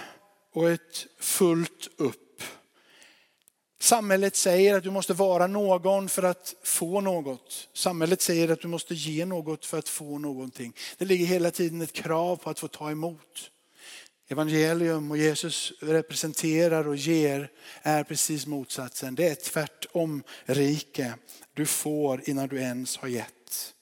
och 0.53 0.71
ett 0.71 1.07
fullt 1.19 1.89
upp. 1.97 2.30
Samhället 3.83 4.37
säger 4.37 4.77
att 4.77 4.85
du 4.85 4.91
måste 4.91 5.13
vara 5.13 5.47
någon 5.47 6.09
för 6.09 6.23
att 6.23 6.55
få 6.63 7.01
något. 7.01 7.69
Samhället 7.73 8.23
säger 8.23 8.49
att 8.49 8.61
du 8.61 8.69
måste 8.69 8.95
ge 8.95 9.25
något 9.25 9.67
för 9.67 9.79
att 9.79 9.89
få 9.89 10.19
någonting. 10.19 10.73
Det 10.99 11.05
ligger 11.05 11.27
hela 11.27 11.51
tiden 11.51 11.83
ett 11.83 11.93
krav 11.93 12.37
på 12.37 12.51
att 12.51 12.59
få 12.59 12.69
ta 12.69 12.91
emot. 12.91 13.51
Evangelium 14.29 15.11
och 15.11 15.17
Jesus 15.17 15.73
representerar 15.81 16.89
och 16.89 16.97
ger 16.97 17.51
är 17.83 18.05
precis 18.05 18.47
motsatsen. 18.47 19.15
Det 19.15 19.29
är 19.29 19.33
ett 19.33 19.45
tvärtom 19.45 20.23
rike. 20.45 21.15
Du 21.55 21.67
får 21.67 22.29
innan 22.29 22.49
du 22.49 22.59
ens 22.59 22.97
har 22.97 23.09
gett. 23.09 23.75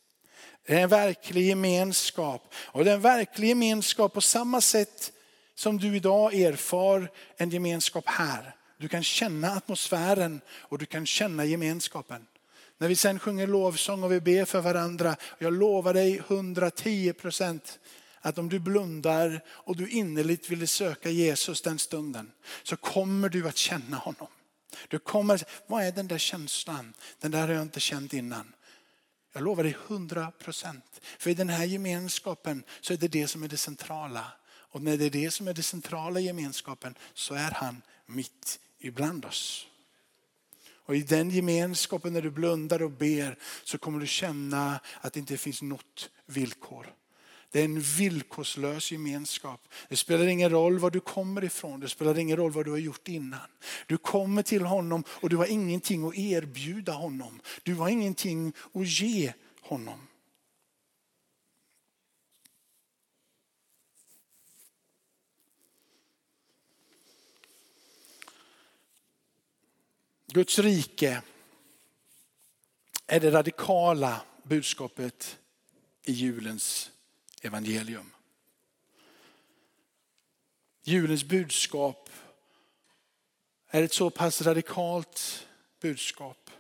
Det 0.67 0.75
är 0.75 0.81
en 0.81 0.89
verklig 0.89 1.47
gemenskap. 1.47 2.55
Och 2.55 2.85
det 2.85 2.91
är 2.91 2.95
en 2.95 3.01
verklig 3.01 3.49
gemenskap 3.49 4.13
på 4.13 4.21
samma 4.21 4.61
sätt 4.61 5.13
som 5.55 5.79
du 5.79 5.97
idag 5.97 6.35
erfar 6.35 7.11
en 7.37 7.51
gemenskap 7.51 8.05
här. 8.07 8.55
Du 8.79 8.89
kan 8.89 9.03
känna 9.03 9.51
atmosfären 9.51 10.41
och 10.51 10.79
du 10.79 10.87
kan 10.87 11.07
känna 11.07 11.45
gemenskapen. 11.45 12.27
När 12.79 12.89
vi 12.89 12.97
sen 12.97 13.19
sjunger 13.19 13.47
lovsång 13.47 14.03
och 14.03 14.13
vi 14.13 14.21
ber 14.21 14.45
för 14.45 14.61
varandra, 14.61 15.17
jag 15.39 15.53
lovar 15.53 15.95
dig 15.95 16.17
110 16.19 17.13
procent 17.13 17.79
att 18.21 18.39
om 18.39 18.49
du 18.49 18.59
blundar 18.59 19.45
och 19.49 19.77
du 19.77 19.89
innerligt 19.89 20.51
vill 20.51 20.69
söka 20.69 21.11
Jesus 21.11 21.63
den 21.63 21.79
stunden 21.79 22.33
så 22.63 22.77
kommer 22.77 23.29
du 23.29 23.49
att 23.49 23.57
känna 23.57 23.97
honom. 23.97 24.29
Du 24.89 24.99
kommer, 24.99 25.43
vad 25.67 25.85
är 25.85 25.93
den 25.93 26.09
där 26.09 26.19
känslan? 26.19 26.95
Den 27.21 27.31
där 27.31 27.49
har 27.49 27.55
jag 27.55 27.63
inte 27.63 27.81
känt 27.81 28.13
innan. 28.13 28.53
Jag 29.33 29.43
lovar 29.43 29.65
dig 29.65 29.77
100 29.89 30.33
procent. 30.39 31.01
För 31.19 31.31
i 31.31 31.35
den 31.35 31.49
här 31.49 31.65
gemenskapen 31.65 32.63
så 32.81 32.93
är 32.93 32.97
det 32.97 33.09
det 33.09 33.29
som 33.29 33.43
är 33.43 33.49
det 33.49 33.57
centrala. 33.57 34.33
Och 34.47 34.83
när 34.83 34.97
det 34.97 35.05
är 35.05 35.11
det 35.11 35.31
som 35.31 35.49
är 35.49 35.55
det 35.55 35.63
centrala 35.63 36.21
i 36.21 36.25
gemenskapen 36.25 36.95
så 37.15 37.35
är 37.35 37.51
han 37.51 37.83
mitt 38.07 38.61
ibland 38.79 39.25
oss. 39.25 39.67
Och 40.89 40.97
i 40.97 41.03
den 41.03 41.31
gemenskapen 41.31 42.13
när 42.13 42.23
du 42.23 42.31
blundar 42.31 42.83
och 42.83 42.91
ber 42.91 43.39
så 43.65 43.79
kommer 43.79 44.01
du 44.01 44.07
känna 44.07 44.81
att 45.01 45.13
det 45.13 45.21
inte 45.21 45.37
finns 45.37 45.63
något 45.63 46.11
villkor. 46.27 46.95
Det 47.51 47.61
är 47.61 47.65
en 47.65 47.81
villkorslös 47.81 48.93
gemenskap. 48.93 49.69
Det 49.89 49.97
spelar 49.97 50.27
ingen 50.27 50.51
roll 50.51 50.79
var 50.79 50.91
du 50.91 51.01
kommer 51.01 51.45
ifrån, 51.45 51.81
det 51.81 51.89
spelar 51.89 52.19
ingen 52.19 52.37
roll 52.37 52.53
vad 52.53 52.65
du 52.65 52.71
har 52.71 52.79
gjort 52.79 53.09
innan. 53.09 53.41
Du 53.87 53.97
kommer 53.97 54.43
till 54.43 54.65
honom 54.65 55.05
och 55.09 55.29
du 55.29 55.37
har 55.37 55.47
ingenting 55.47 56.09
att 56.09 56.19
erbjuda 56.19 56.93
honom. 56.93 57.41
Du 57.63 57.75
har 57.75 57.89
ingenting 57.89 58.53
att 58.75 58.89
ge 58.89 59.33
honom. 59.61 60.01
Guds 70.33 70.59
rike 70.59 71.23
är 73.07 73.21
det 73.21 73.31
radikala 73.31 74.21
budskapet 74.43 75.39
i 76.05 76.13
julens 76.13 76.91
evangelium. 77.43 78.11
Julens 80.83 81.25
budskap 81.25 82.11
är 83.69 83.83
ett 83.83 83.93
så 83.93 84.11
pass 84.11 84.43
radikalt 84.43 85.47
budskap 85.81 86.51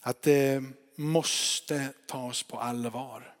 att 0.00 0.22
det 0.22 0.62
måste 0.94 1.88
tas 2.06 2.42
på 2.42 2.58
allvar. 2.58 3.36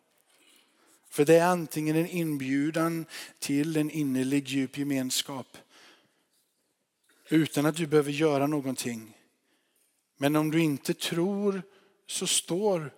För 1.08 1.24
det 1.24 1.36
är 1.36 1.46
antingen 1.46 1.96
en 1.96 2.08
inbjudan 2.08 3.06
till 3.38 3.76
en 3.76 3.90
innerlig 3.90 4.48
djup 4.48 4.78
gemenskap 4.78 5.58
utan 7.28 7.66
att 7.66 7.76
du 7.76 7.86
behöver 7.86 8.12
göra 8.12 8.46
någonting. 8.46 9.16
Men 10.16 10.36
om 10.36 10.50
du 10.50 10.60
inte 10.60 10.94
tror 10.94 11.62
så 12.06 12.26
står 12.26 12.94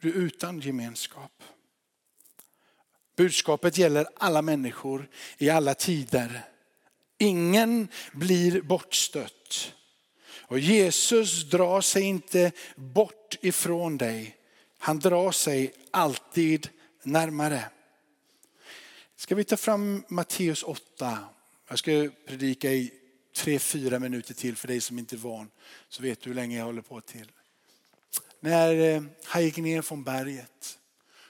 du 0.00 0.10
utan 0.10 0.60
gemenskap. 0.60 1.42
Budskapet 3.16 3.78
gäller 3.78 4.06
alla 4.16 4.42
människor 4.42 5.08
i 5.38 5.50
alla 5.50 5.74
tider. 5.74 6.48
Ingen 7.18 7.88
blir 8.12 8.62
bortstött. 8.62 9.74
Och 10.48 10.58
Jesus 10.58 11.50
drar 11.50 11.80
sig 11.80 12.02
inte 12.02 12.52
bort 12.76 13.36
ifrån 13.40 13.96
dig. 13.96 14.36
Han 14.78 14.98
drar 14.98 15.32
sig 15.32 15.72
alltid 15.90 16.68
närmare. 17.02 17.64
Ska 19.16 19.34
vi 19.34 19.44
ta 19.44 19.56
fram 19.56 20.04
Matteus 20.08 20.62
8 20.62 21.18
Jag 21.68 21.78
ska 21.78 22.10
predika 22.26 22.72
i 22.72 22.97
tre, 23.38 23.58
fyra 23.58 23.98
minuter 23.98 24.34
till 24.34 24.56
för 24.56 24.68
dig 24.68 24.80
som 24.80 24.98
inte 24.98 25.16
är 25.16 25.18
van. 25.18 25.50
Så 25.88 26.02
vet 26.02 26.20
du 26.20 26.30
hur 26.30 26.34
länge 26.34 26.58
jag 26.58 26.64
håller 26.64 26.82
på 26.82 27.00
till. 27.00 27.32
När 28.40 28.74
eh, 28.74 29.02
han 29.24 29.44
gick 29.44 29.56
ner 29.56 29.82
från 29.82 30.04
berget 30.04 30.78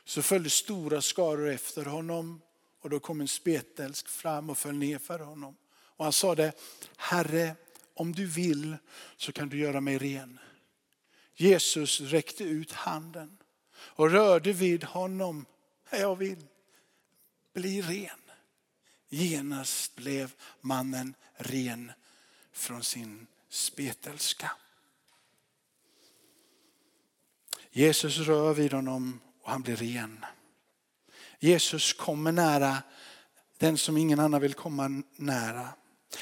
så 0.04 0.22
följde 0.22 0.50
stora 0.50 1.02
skaror 1.02 1.48
efter 1.48 1.84
honom 1.84 2.40
och 2.80 2.90
då 2.90 3.00
kom 3.00 3.20
en 3.20 3.28
spetälsk 3.28 4.08
fram 4.08 4.50
och 4.50 4.58
föll 4.58 4.76
ner 4.76 4.98
för 4.98 5.18
honom. 5.18 5.56
Och 5.70 6.04
han 6.04 6.12
sade 6.12 6.52
Herre 6.96 7.56
om 7.94 8.12
du 8.12 8.26
vill 8.26 8.76
så 9.16 9.32
kan 9.32 9.48
du 9.48 9.58
göra 9.58 9.80
mig 9.80 9.98
ren. 9.98 10.38
Jesus 11.34 12.00
räckte 12.00 12.44
ut 12.44 12.72
handen 12.72 13.38
och 13.72 14.10
rörde 14.10 14.52
vid 14.52 14.84
honom. 14.84 15.46
Jag 15.90 16.16
vill 16.16 16.46
bli 17.54 17.82
ren. 17.82 18.20
Genast 19.08 19.94
blev 19.94 20.32
mannen 20.60 21.14
ren 21.36 21.92
från 22.58 22.82
sin 22.82 23.26
spetälska. 23.48 24.50
Jesus 27.70 28.18
rör 28.18 28.54
vid 28.54 28.72
honom 28.72 29.20
och 29.42 29.50
han 29.50 29.62
blir 29.62 29.76
ren. 29.76 30.24
Jesus 31.38 31.92
kommer 31.92 32.32
nära 32.32 32.82
den 33.58 33.78
som 33.78 33.96
ingen 33.96 34.20
annan 34.20 34.40
vill 34.40 34.54
komma 34.54 35.02
nära. 35.16 35.68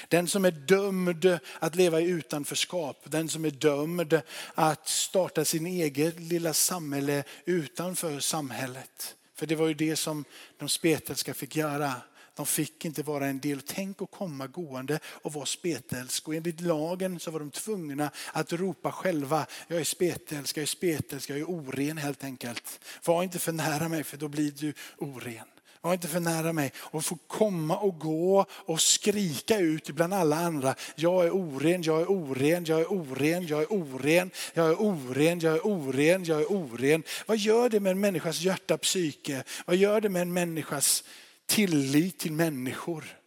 Den 0.08 0.28
som 0.28 0.44
är 0.44 0.50
dömd 0.50 1.38
att 1.58 1.74
leva 1.74 2.00
i 2.00 2.04
utanförskap, 2.04 3.02
den 3.04 3.28
som 3.28 3.44
är 3.44 3.50
dömd 3.50 4.20
att 4.54 4.88
starta 4.88 5.44
sin 5.44 5.66
eget 5.66 6.20
lilla 6.20 6.54
samhälle 6.54 7.24
utanför 7.44 8.20
samhället. 8.20 9.16
För 9.34 9.46
det 9.46 9.54
var 9.54 9.68
ju 9.68 9.74
det 9.74 9.96
som 9.96 10.24
de 10.58 10.68
spetälska 10.68 11.34
fick 11.34 11.56
göra. 11.56 11.92
De 12.36 12.46
fick 12.46 12.84
inte 12.84 13.02
vara 13.02 13.26
en 13.26 13.40
del. 13.40 13.60
Tänk 13.66 14.02
att 14.02 14.10
komma 14.10 14.46
gående 14.46 14.98
och 15.04 15.32
vara 15.32 15.46
spetälsk. 15.46 16.28
Och 16.28 16.34
enligt 16.34 16.60
lagen 16.60 17.20
så 17.20 17.30
var 17.30 17.38
de 17.38 17.50
tvungna 17.50 18.10
att 18.32 18.52
ropa 18.52 18.92
själva, 18.92 19.46
jag 19.68 19.80
är 19.80 19.84
spetälsk, 19.84 20.56
jag 20.56 20.62
är 20.62 20.66
spetälsk, 20.66 21.30
jag 21.30 21.38
är 21.38 21.50
oren 21.50 21.98
helt 21.98 22.24
enkelt. 22.24 22.80
Var 23.04 23.22
inte 23.22 23.38
för 23.38 23.52
nära 23.52 23.88
mig 23.88 24.04
för 24.04 24.16
då 24.16 24.28
blir 24.28 24.50
du 24.50 24.72
oren. 24.98 25.46
Var 25.80 25.92
inte 25.92 26.08
för 26.08 26.20
nära 26.20 26.52
mig 26.52 26.72
och 26.76 27.04
få 27.04 27.18
komma 27.26 27.76
och 27.76 27.98
gå 27.98 28.46
och 28.50 28.80
skrika 28.80 29.58
ut 29.58 29.90
bland 29.90 30.14
alla 30.14 30.36
andra. 30.36 30.74
Jag 30.94 31.26
är 31.26 31.30
oren, 31.30 31.82
jag 31.82 32.00
är 32.00 32.10
oren, 32.10 32.64
jag 32.64 32.80
är 32.80 32.92
oren, 32.92 33.46
jag 33.46 33.60
är 33.60 33.72
oren, 33.72 34.30
jag 34.54 34.68
är 34.70 34.82
oren, 34.82 35.40
jag 35.40 35.54
är 35.54 35.66
oren, 35.66 36.24
jag 36.24 36.40
är 36.40 36.52
oren. 36.52 37.02
Vad 37.26 37.36
gör 37.36 37.68
det 37.68 37.80
med 37.80 37.92
en 37.92 38.00
människas 38.00 38.40
hjärta, 38.40 38.78
psyke? 38.78 39.44
Vad 39.66 39.76
gör 39.76 40.00
det 40.00 40.08
med 40.08 40.22
en 40.22 40.32
människas 40.32 41.04
tillit 41.46 42.18
till 42.18 42.32
människor? 42.32 43.20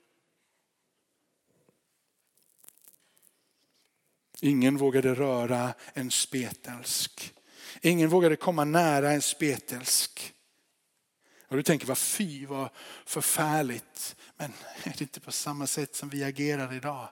Ingen 4.42 4.78
vågade 4.78 5.16
röra 5.16 5.74
en 5.94 6.12
spetälsk. 6.12 7.34
Ingen 7.82 8.10
vågade 8.10 8.36
komma 8.36 8.64
nära 8.64 9.12
en 9.12 9.22
spetälsk. 9.22 10.34
Och 11.48 11.58
du 11.58 11.64
tänker, 11.64 11.88
vad 11.88 11.98
fy, 11.98 12.46
vad 12.46 12.70
förfärligt. 13.06 14.16
Men 14.38 14.54
är 14.84 14.90
det 14.98 15.02
inte 15.02 15.20
på 15.20 15.32
samma 15.32 15.68
sätt 15.68 15.96
som 15.96 16.10
vi 16.10 16.24
agerar 16.24 16.74
idag? 16.74 17.10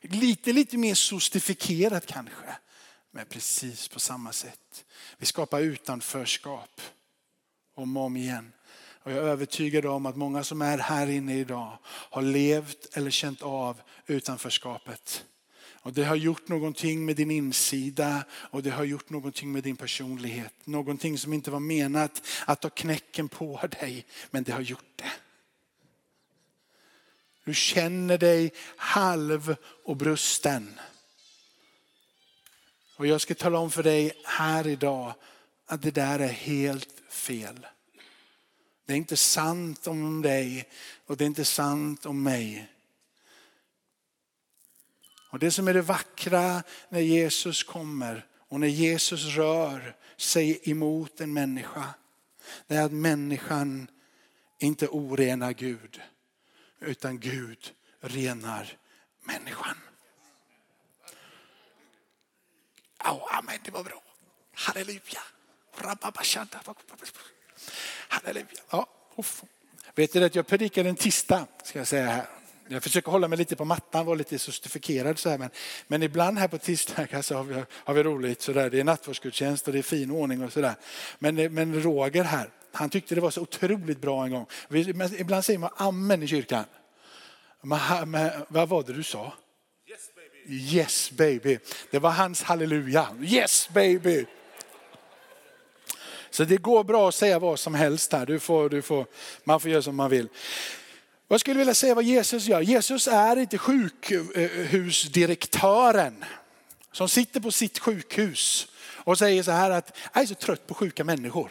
Lite, 0.00 0.52
lite 0.52 0.76
mer 0.76 0.94
sostifikerat 0.94 2.06
kanske, 2.06 2.56
men 3.10 3.26
precis 3.26 3.88
på 3.88 4.00
samma 4.00 4.32
sätt. 4.32 4.84
Vi 5.18 5.26
skapar 5.26 5.60
utanförskap 5.60 6.80
om 7.74 7.96
och 7.96 8.04
om 8.04 8.16
igen. 8.16 8.52
Och 9.02 9.12
jag 9.12 9.18
är 9.18 9.22
övertygad 9.22 9.86
om 9.86 10.06
att 10.06 10.16
många 10.16 10.44
som 10.44 10.62
är 10.62 10.78
här 10.78 11.10
inne 11.10 11.38
idag 11.38 11.78
har 11.84 12.22
levt 12.22 12.96
eller 12.96 13.10
känt 13.10 13.42
av 13.42 13.80
utanförskapet. 14.06 15.24
Och 15.82 15.92
det 15.92 16.04
har 16.04 16.16
gjort 16.16 16.48
någonting 16.48 17.04
med 17.04 17.16
din 17.16 17.30
insida 17.30 18.24
och 18.32 18.62
det 18.62 18.70
har 18.70 18.84
gjort 18.84 19.10
någonting 19.10 19.52
med 19.52 19.62
din 19.62 19.76
personlighet. 19.76 20.52
Någonting 20.64 21.18
som 21.18 21.32
inte 21.32 21.50
var 21.50 21.60
menat 21.60 22.22
att 22.46 22.60
ta 22.60 22.70
knäcken 22.70 23.28
på 23.28 23.60
dig, 23.80 24.06
men 24.30 24.44
det 24.44 24.52
har 24.52 24.60
gjort 24.60 24.92
det. 24.96 25.12
Du 27.44 27.54
känner 27.54 28.18
dig 28.18 28.52
halv 28.76 29.56
och 29.84 29.96
brusten. 29.96 30.80
Och 32.96 33.06
jag 33.06 33.20
ska 33.20 33.34
tala 33.34 33.58
om 33.58 33.70
för 33.70 33.82
dig 33.82 34.12
här 34.24 34.66
idag 34.66 35.14
att 35.66 35.82
det 35.82 35.90
där 35.90 36.18
är 36.18 36.28
helt 36.28 37.02
fel. 37.08 37.66
Det 38.90 38.94
är 38.94 38.98
inte 38.98 39.16
sant 39.16 39.86
om 39.86 40.22
dig 40.22 40.68
och 41.06 41.16
det 41.16 41.24
är 41.24 41.26
inte 41.26 41.44
sant 41.44 42.06
om 42.06 42.22
mig. 42.22 42.68
Och 45.30 45.38
det 45.38 45.50
som 45.50 45.68
är 45.68 45.74
det 45.74 45.82
vackra 45.82 46.62
när 46.88 47.00
Jesus 47.00 47.62
kommer 47.62 48.26
och 48.48 48.60
när 48.60 48.66
Jesus 48.66 49.24
rör 49.24 49.96
sig 50.16 50.70
emot 50.70 51.20
en 51.20 51.32
människa, 51.32 51.94
det 52.66 52.76
är 52.76 52.82
att 52.82 52.92
människan 52.92 53.86
inte 54.58 54.88
orenar 54.88 55.52
Gud, 55.52 56.00
utan 56.80 57.18
Gud 57.18 57.70
renar 58.00 58.78
människan. 59.22 59.76
Oh, 63.04 63.38
amen, 63.38 63.58
det 63.64 63.70
var 63.70 63.84
bra. 63.84 64.02
Halleluja. 64.52 65.22
Halleluja. 68.08 68.46
Ja, 68.70 68.86
Vet 69.94 70.12
du 70.12 70.24
att 70.24 70.34
jag 70.34 70.46
predikade 70.46 70.88
en 70.88 70.96
tisdag, 70.96 71.46
ska 71.64 71.78
jag 71.78 71.88
säga 71.88 72.06
här. 72.06 72.24
Jag 72.68 72.82
försöker 72.82 73.10
hålla 73.10 73.28
mig 73.28 73.38
lite 73.38 73.56
på 73.56 73.64
mattan, 73.64 74.06
vara 74.06 74.16
lite 74.16 74.38
sostifikerad 74.38 75.18
så 75.18 75.30
här, 75.30 75.38
men, 75.38 75.50
men 75.86 76.02
ibland 76.02 76.38
här 76.38 76.48
på 76.48 76.58
tisdagar 76.58 77.22
så 77.22 77.34
har 77.34 77.44
vi, 77.44 77.64
har 77.70 77.94
vi 77.94 78.02
roligt 78.02 78.42
så 78.42 78.52
där. 78.52 78.70
Det 78.70 78.80
är 78.80 78.84
nattvardsgudstjänst 78.84 79.66
och 79.66 79.72
det 79.72 79.78
är 79.78 79.82
fin 79.82 80.10
ordning 80.10 80.44
och 80.44 80.52
sådär. 80.52 80.74
Men, 81.18 81.54
men 81.54 81.82
Roger 81.82 82.24
här, 82.24 82.50
han 82.72 82.90
tyckte 82.90 83.14
det 83.14 83.20
var 83.20 83.30
så 83.30 83.40
otroligt 83.40 84.00
bra 84.00 84.24
en 84.24 84.30
gång. 84.30 84.46
Men 84.68 85.14
ibland 85.20 85.44
säger 85.44 85.58
man 85.58 85.70
amen 85.76 86.22
i 86.22 86.26
kyrkan. 86.26 86.64
Men, 87.60 88.10
men, 88.10 88.30
vad 88.48 88.68
var 88.68 88.82
det 88.82 88.92
du 88.92 89.02
sa? 89.02 89.32
Yes 89.86 90.10
baby. 90.14 90.54
yes 90.54 91.10
baby. 91.10 91.58
Det 91.90 91.98
var 91.98 92.10
hans 92.10 92.42
halleluja. 92.42 93.08
Yes 93.22 93.68
baby. 93.72 94.26
Så 96.30 96.44
det 96.44 96.56
går 96.56 96.84
bra 96.84 97.08
att 97.08 97.14
säga 97.14 97.38
vad 97.38 97.58
som 97.58 97.74
helst 97.74 98.12
här. 98.12 98.26
Du 98.26 98.40
får, 98.40 98.68
du 98.68 98.82
får, 98.82 99.06
man 99.44 99.60
får 99.60 99.70
göra 99.70 99.82
som 99.82 99.96
man 99.96 100.10
vill. 100.10 100.28
Jag 101.28 101.40
skulle 101.40 101.58
vilja 101.58 101.74
säga 101.74 101.94
vad 101.94 102.04
Jesus 102.04 102.46
gör. 102.46 102.60
Jesus 102.60 103.08
är 103.08 103.36
inte 103.36 103.58
sjukhusdirektören 103.58 106.24
som 106.92 107.08
sitter 107.08 107.40
på 107.40 107.50
sitt 107.50 107.78
sjukhus 107.78 108.66
och 109.04 109.18
säger 109.18 109.42
så 109.42 109.50
här 109.50 109.70
att 109.70 109.96
jag 110.12 110.22
är 110.22 110.26
så 110.26 110.34
trött 110.34 110.66
på 110.66 110.74
sjuka 110.74 111.04
människor. 111.04 111.50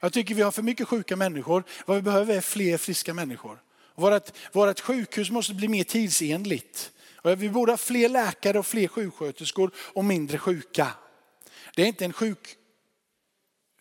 Jag 0.00 0.12
tycker 0.12 0.34
vi 0.34 0.42
har 0.42 0.52
för 0.52 0.62
mycket 0.62 0.88
sjuka 0.88 1.16
människor. 1.16 1.64
Vad 1.86 1.96
vi 1.96 2.02
behöver 2.02 2.36
är 2.36 2.40
fler 2.40 2.78
friska 2.78 3.14
människor. 3.14 3.58
Vårt, 3.94 4.32
vårt 4.52 4.80
sjukhus 4.80 5.30
måste 5.30 5.54
bli 5.54 5.68
mer 5.68 5.84
tidsenligt. 5.84 6.90
Vi 7.36 7.48
borde 7.48 7.72
ha 7.72 7.76
fler 7.76 8.08
läkare 8.08 8.58
och 8.58 8.66
fler 8.66 8.88
sjuksköterskor 8.88 9.70
och 9.76 10.04
mindre 10.04 10.38
sjuka. 10.38 10.88
Det 11.74 11.82
är 11.82 11.86
inte 11.86 12.04
en 12.04 12.12
sjuk, 12.12 12.55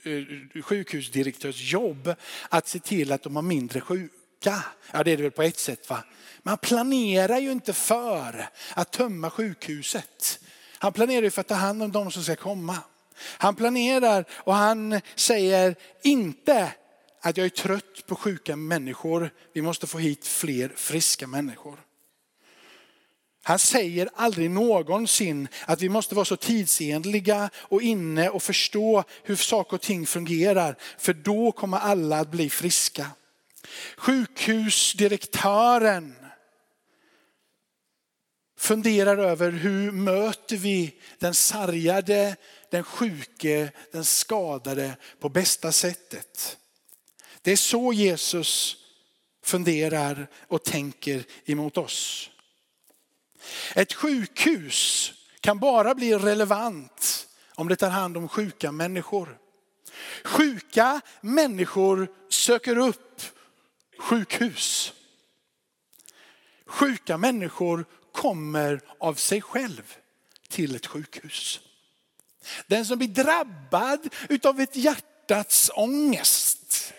Eh, 0.05 0.61
sjukhusdirektörs 0.61 1.73
jobb 1.73 2.15
att 2.49 2.67
se 2.67 2.79
till 2.79 3.11
att 3.11 3.23
de 3.23 3.35
har 3.35 3.43
mindre 3.43 3.81
sjuka 3.81 4.09
sjuka. 4.45 4.63
Ja 4.91 5.03
det 5.03 5.11
är 5.11 5.17
det 5.17 5.23
väl 5.23 5.31
på 5.31 5.43
ett 5.43 5.59
sätt 5.59 5.89
va. 5.89 6.03
Man 6.43 6.57
planerar 6.57 7.39
ju 7.39 7.51
inte 7.51 7.73
för 7.73 8.49
att 8.75 8.91
tömma 8.91 9.29
sjukhuset. 9.29 10.39
Han 10.77 10.93
planerar 10.93 11.23
ju 11.23 11.31
för 11.31 11.41
att 11.41 11.47
ta 11.47 11.55
hand 11.55 11.83
om 11.83 11.91
de 11.91 12.11
som 12.11 12.23
ska 12.23 12.35
komma. 12.35 12.77
Han 13.37 13.55
planerar 13.55 14.25
och 14.31 14.53
han 14.53 15.01
säger 15.15 15.75
inte 16.03 16.71
att 17.21 17.37
jag 17.37 17.45
är 17.45 17.49
trött 17.49 18.05
på 18.07 18.15
sjuka 18.15 18.55
människor. 18.55 19.29
Vi 19.53 19.61
måste 19.61 19.87
få 19.87 19.97
hit 19.97 20.27
fler 20.27 20.71
friska 20.75 21.27
människor. 21.27 21.79
Han 23.47 23.59
säger 23.59 24.09
aldrig 24.15 24.51
någonsin 24.51 25.47
att 25.65 25.81
vi 25.81 25.89
måste 25.89 26.15
vara 26.15 26.25
så 26.25 26.35
tidsenliga 26.35 27.49
och 27.55 27.81
inne 27.81 28.29
och 28.29 28.43
förstå 28.43 29.03
hur 29.23 29.35
saker 29.35 29.75
och 29.75 29.81
ting 29.81 30.05
fungerar. 30.05 30.77
För 30.97 31.13
då 31.13 31.51
kommer 31.51 31.77
alla 31.77 32.19
att 32.19 32.31
bli 32.31 32.49
friska. 32.49 33.07
Sjukhusdirektören 33.97 36.15
funderar 38.57 39.17
över 39.17 39.51
hur 39.51 39.91
möter 39.91 40.57
vi 40.57 40.95
den 41.19 41.33
sargade, 41.33 42.35
den 42.71 42.83
sjuke, 42.83 43.71
den 43.91 44.05
skadade 44.05 44.97
på 45.19 45.29
bästa 45.29 45.71
sättet. 45.71 46.57
Det 47.41 47.51
är 47.51 47.57
så 47.57 47.93
Jesus 47.93 48.77
funderar 49.43 50.27
och 50.47 50.63
tänker 50.63 51.23
emot 51.45 51.77
oss. 51.77 52.29
Ett 53.75 53.93
sjukhus 53.93 55.11
kan 55.39 55.59
bara 55.59 55.95
bli 55.95 56.15
relevant 56.15 57.27
om 57.55 57.67
det 57.67 57.75
tar 57.75 57.89
hand 57.89 58.17
om 58.17 58.27
sjuka 58.27 58.71
människor. 58.71 59.37
Sjuka 60.23 61.01
människor 61.21 62.07
söker 62.29 62.77
upp 62.77 63.21
sjukhus. 63.97 64.93
sjuka 66.65 67.17
människor 67.17 67.85
kommer 68.11 68.81
av 68.99 69.13
sig 69.13 69.41
själv 69.41 69.95
till 70.49 70.75
ett 70.75 70.85
sjukhus. 70.85 71.59
Den 72.67 72.85
som 72.85 72.97
blir 72.97 73.07
drabbad 73.07 74.13
utav 74.29 74.59
ett 74.61 74.75
hjärtats 74.75 75.71
ångest. 75.75 76.93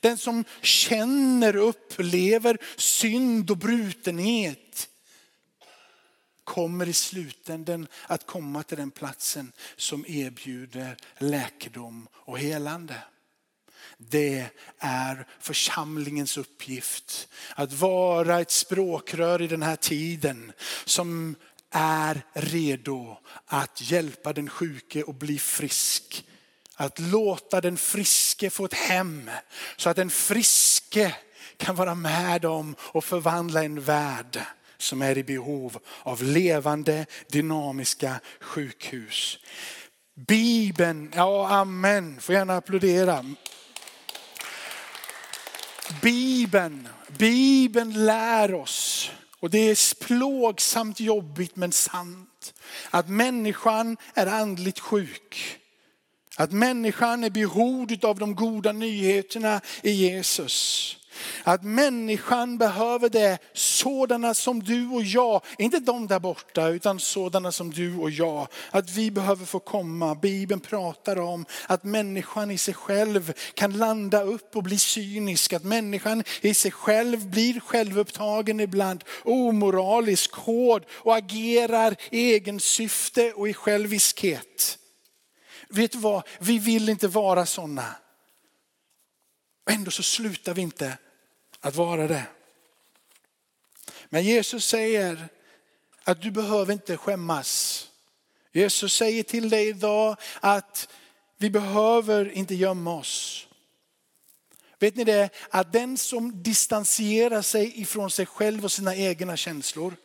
Den 0.00 0.18
som 0.18 0.44
känner 0.62 1.56
och 1.56 1.68
upplever 1.68 2.58
synd 2.76 3.50
och 3.50 3.56
brutenhet 3.56 4.67
kommer 6.48 6.88
i 6.88 6.92
slutänden 6.92 7.88
att 8.06 8.26
komma 8.26 8.62
till 8.62 8.76
den 8.76 8.90
platsen 8.90 9.52
som 9.76 10.04
erbjuder 10.08 10.96
läkedom 11.18 12.08
och 12.12 12.38
helande. 12.38 12.94
Det 13.98 14.46
är 14.78 15.26
församlingens 15.40 16.36
uppgift 16.36 17.28
att 17.54 17.72
vara 17.72 18.40
ett 18.40 18.50
språkrör 18.50 19.42
i 19.42 19.46
den 19.46 19.62
här 19.62 19.76
tiden 19.76 20.52
som 20.84 21.36
är 21.70 22.22
redo 22.32 23.16
att 23.46 23.90
hjälpa 23.90 24.32
den 24.32 24.48
sjuke 24.48 25.02
och 25.02 25.14
bli 25.14 25.38
frisk. 25.38 26.26
Att 26.74 26.98
låta 26.98 27.60
den 27.60 27.76
friske 27.76 28.50
få 28.50 28.64
ett 28.64 28.74
hem 28.74 29.30
så 29.76 29.90
att 29.90 29.96
den 29.96 30.10
friske 30.10 31.16
kan 31.56 31.76
vara 31.76 31.94
med 31.94 32.44
om 32.44 32.76
och 32.80 33.04
förvandla 33.04 33.64
en 33.64 33.80
värld 33.80 34.42
som 34.78 35.02
är 35.02 35.18
i 35.18 35.22
behov 35.22 35.78
av 36.02 36.22
levande 36.22 37.06
dynamiska 37.28 38.20
sjukhus. 38.40 39.38
Bibeln, 40.14 41.12
ja 41.16 41.48
amen, 41.48 42.20
får 42.20 42.34
gärna 42.34 42.56
applådera. 42.56 43.24
Bibeln, 46.02 46.88
Bibeln 47.18 48.06
lär 48.06 48.54
oss 48.54 49.10
och 49.40 49.50
det 49.50 49.58
är 49.58 50.04
plågsamt 50.04 51.00
jobbigt 51.00 51.56
men 51.56 51.72
sant. 51.72 52.54
Att 52.90 53.08
människan 53.08 53.96
är 54.14 54.26
andligt 54.26 54.78
sjuk. 54.78 55.58
Att 56.36 56.52
människan 56.52 57.24
är 57.24 57.30
behov 57.30 57.88
av 58.02 58.18
de 58.18 58.34
goda 58.34 58.72
nyheterna 58.72 59.60
i 59.82 59.90
Jesus. 59.90 60.96
Att 61.44 61.64
människan 61.64 62.58
behöver 62.58 63.08
det, 63.08 63.38
sådana 63.52 64.34
som 64.34 64.62
du 64.62 64.88
och 64.88 65.02
jag, 65.02 65.42
inte 65.58 65.78
de 65.78 66.06
där 66.06 66.18
borta 66.18 66.68
utan 66.68 67.00
sådana 67.00 67.52
som 67.52 67.70
du 67.70 67.96
och 67.96 68.10
jag. 68.10 68.48
Att 68.70 68.90
vi 68.90 69.10
behöver 69.10 69.44
få 69.44 69.58
komma. 69.58 70.14
Bibeln 70.14 70.60
pratar 70.60 71.18
om 71.18 71.44
att 71.66 71.84
människan 71.84 72.50
i 72.50 72.58
sig 72.58 72.74
själv 72.74 73.32
kan 73.54 73.72
landa 73.72 74.22
upp 74.22 74.56
och 74.56 74.62
bli 74.62 74.78
cynisk. 74.78 75.52
Att 75.52 75.64
människan 75.64 76.24
i 76.40 76.54
sig 76.54 76.70
själv 76.70 77.26
blir 77.30 77.60
självupptagen 77.60 78.60
ibland, 78.60 79.04
omoralisk, 79.24 80.32
hård 80.32 80.84
och 80.90 81.16
agerar 81.16 81.96
i 82.10 82.32
egen 82.32 82.60
syfte 82.60 83.32
och 83.32 83.48
i 83.48 83.54
själviskhet. 83.54 84.78
Vet 85.68 85.92
du 85.92 85.98
vad, 85.98 86.22
vi 86.38 86.58
vill 86.58 86.88
inte 86.88 87.08
vara 87.08 87.46
sådana. 87.46 87.94
Ändå 89.70 89.90
så 89.90 90.02
slutar 90.02 90.54
vi 90.54 90.62
inte 90.62 90.98
att 91.60 91.76
vara 91.76 92.08
det. 92.08 92.26
Men 94.08 94.24
Jesus 94.24 94.64
säger 94.64 95.28
att 96.04 96.22
du 96.22 96.30
behöver 96.30 96.72
inte 96.72 96.96
skämmas. 96.96 97.84
Jesus 98.52 98.92
säger 98.92 99.22
till 99.22 99.48
dig 99.48 99.68
idag 99.68 100.16
att 100.40 100.88
vi 101.36 101.50
behöver 101.50 102.32
inte 102.32 102.54
gömma 102.54 102.94
oss. 102.94 103.46
Vet 104.78 104.96
ni 104.96 105.04
det? 105.04 105.30
Att 105.50 105.72
den 105.72 105.96
som 105.96 106.42
distanserar 106.42 107.42
sig 107.42 107.80
ifrån 107.80 108.10
sig 108.10 108.26
själv 108.26 108.64
och 108.64 108.72
sina 108.72 108.96
egna 108.96 109.36
känslor 109.36 109.96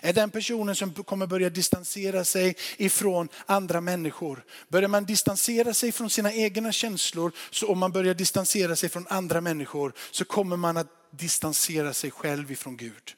är 0.00 0.12
den 0.12 0.30
personen 0.30 0.76
som 0.76 0.94
kommer 0.94 1.26
börja 1.26 1.50
distansera 1.50 2.24
sig 2.24 2.56
ifrån 2.76 3.28
andra 3.46 3.80
människor. 3.80 4.44
Börjar 4.68 4.88
man 4.88 5.04
distansera 5.04 5.74
sig 5.74 5.92
från 5.92 6.10
sina 6.10 6.32
egna 6.32 6.72
känslor, 6.72 7.32
så 7.50 7.68
om 7.68 7.78
man 7.78 7.92
börjar 7.92 8.14
distansera 8.14 8.76
sig 8.76 8.88
från 8.88 9.06
andra 9.08 9.40
människor 9.40 9.92
så 10.10 10.24
kommer 10.24 10.56
man 10.56 10.76
att 10.76 10.99
distansera 11.10 11.94
sig 11.94 12.10
själv 12.10 12.52
ifrån 12.52 12.76
Gud. 12.76 13.14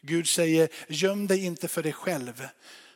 Gud 0.00 0.28
säger, 0.28 0.68
göm 0.88 1.26
dig 1.26 1.44
inte 1.44 1.68
för 1.68 1.82
dig 1.82 1.92
själv 1.92 2.48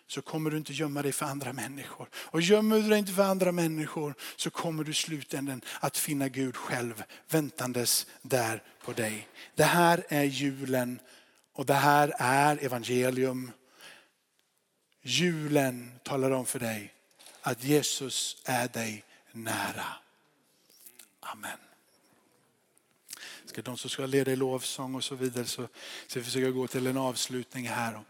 så 0.07 0.23
kommer 0.23 0.51
du 0.51 0.57
inte 0.57 0.73
gömma 0.73 1.03
dig 1.03 1.13
för 1.13 1.27
andra 1.27 1.53
människor. 1.53 2.09
Och 2.15 2.41
gömmer 2.41 2.77
du 2.77 2.89
dig 2.89 2.99
inte 2.99 3.13
för 3.13 3.23
andra 3.23 3.53
människor 3.53 4.15
så 4.37 4.51
kommer 4.51 4.85
du 4.85 4.91
i 4.91 4.95
slutändan 4.95 5.61
att 5.81 5.97
finna 5.97 6.29
Gud 6.29 6.57
själv 6.57 7.05
väntandes 7.29 8.07
där 8.23 8.63
på 8.85 8.93
dig. 8.93 9.29
Det 9.55 9.65
här 9.65 10.05
är 10.09 10.25
julen 10.25 11.01
och 11.53 11.67
det 11.67 11.75
här 11.75 12.15
är 12.19 12.65
evangelium. 12.65 13.53
Julen 15.03 15.91
talar 16.03 16.31
om 16.31 16.47
för 16.47 16.59
dig 16.59 16.95
att 17.43 17.65
Jesus 17.65 18.43
är 18.45 18.69
dig 18.69 19.05
nära. 19.33 19.87
Amen 21.21 21.68
säkert 23.59 23.67
de 23.67 23.77
som 23.77 23.91
ska 23.91 24.07
leda 24.07 24.33
i 24.33 24.37
lovsång 24.37 24.95
och 24.95 25.05
så 25.05 25.15
vidare 25.15 25.45
så 25.45 25.69
ska 26.07 26.21
vi 26.21 26.25
försöka 26.25 26.51
gå 26.51 26.67
till 26.67 26.87
en 26.87 26.97
avslutning 26.97 27.69
här. 27.69 28.01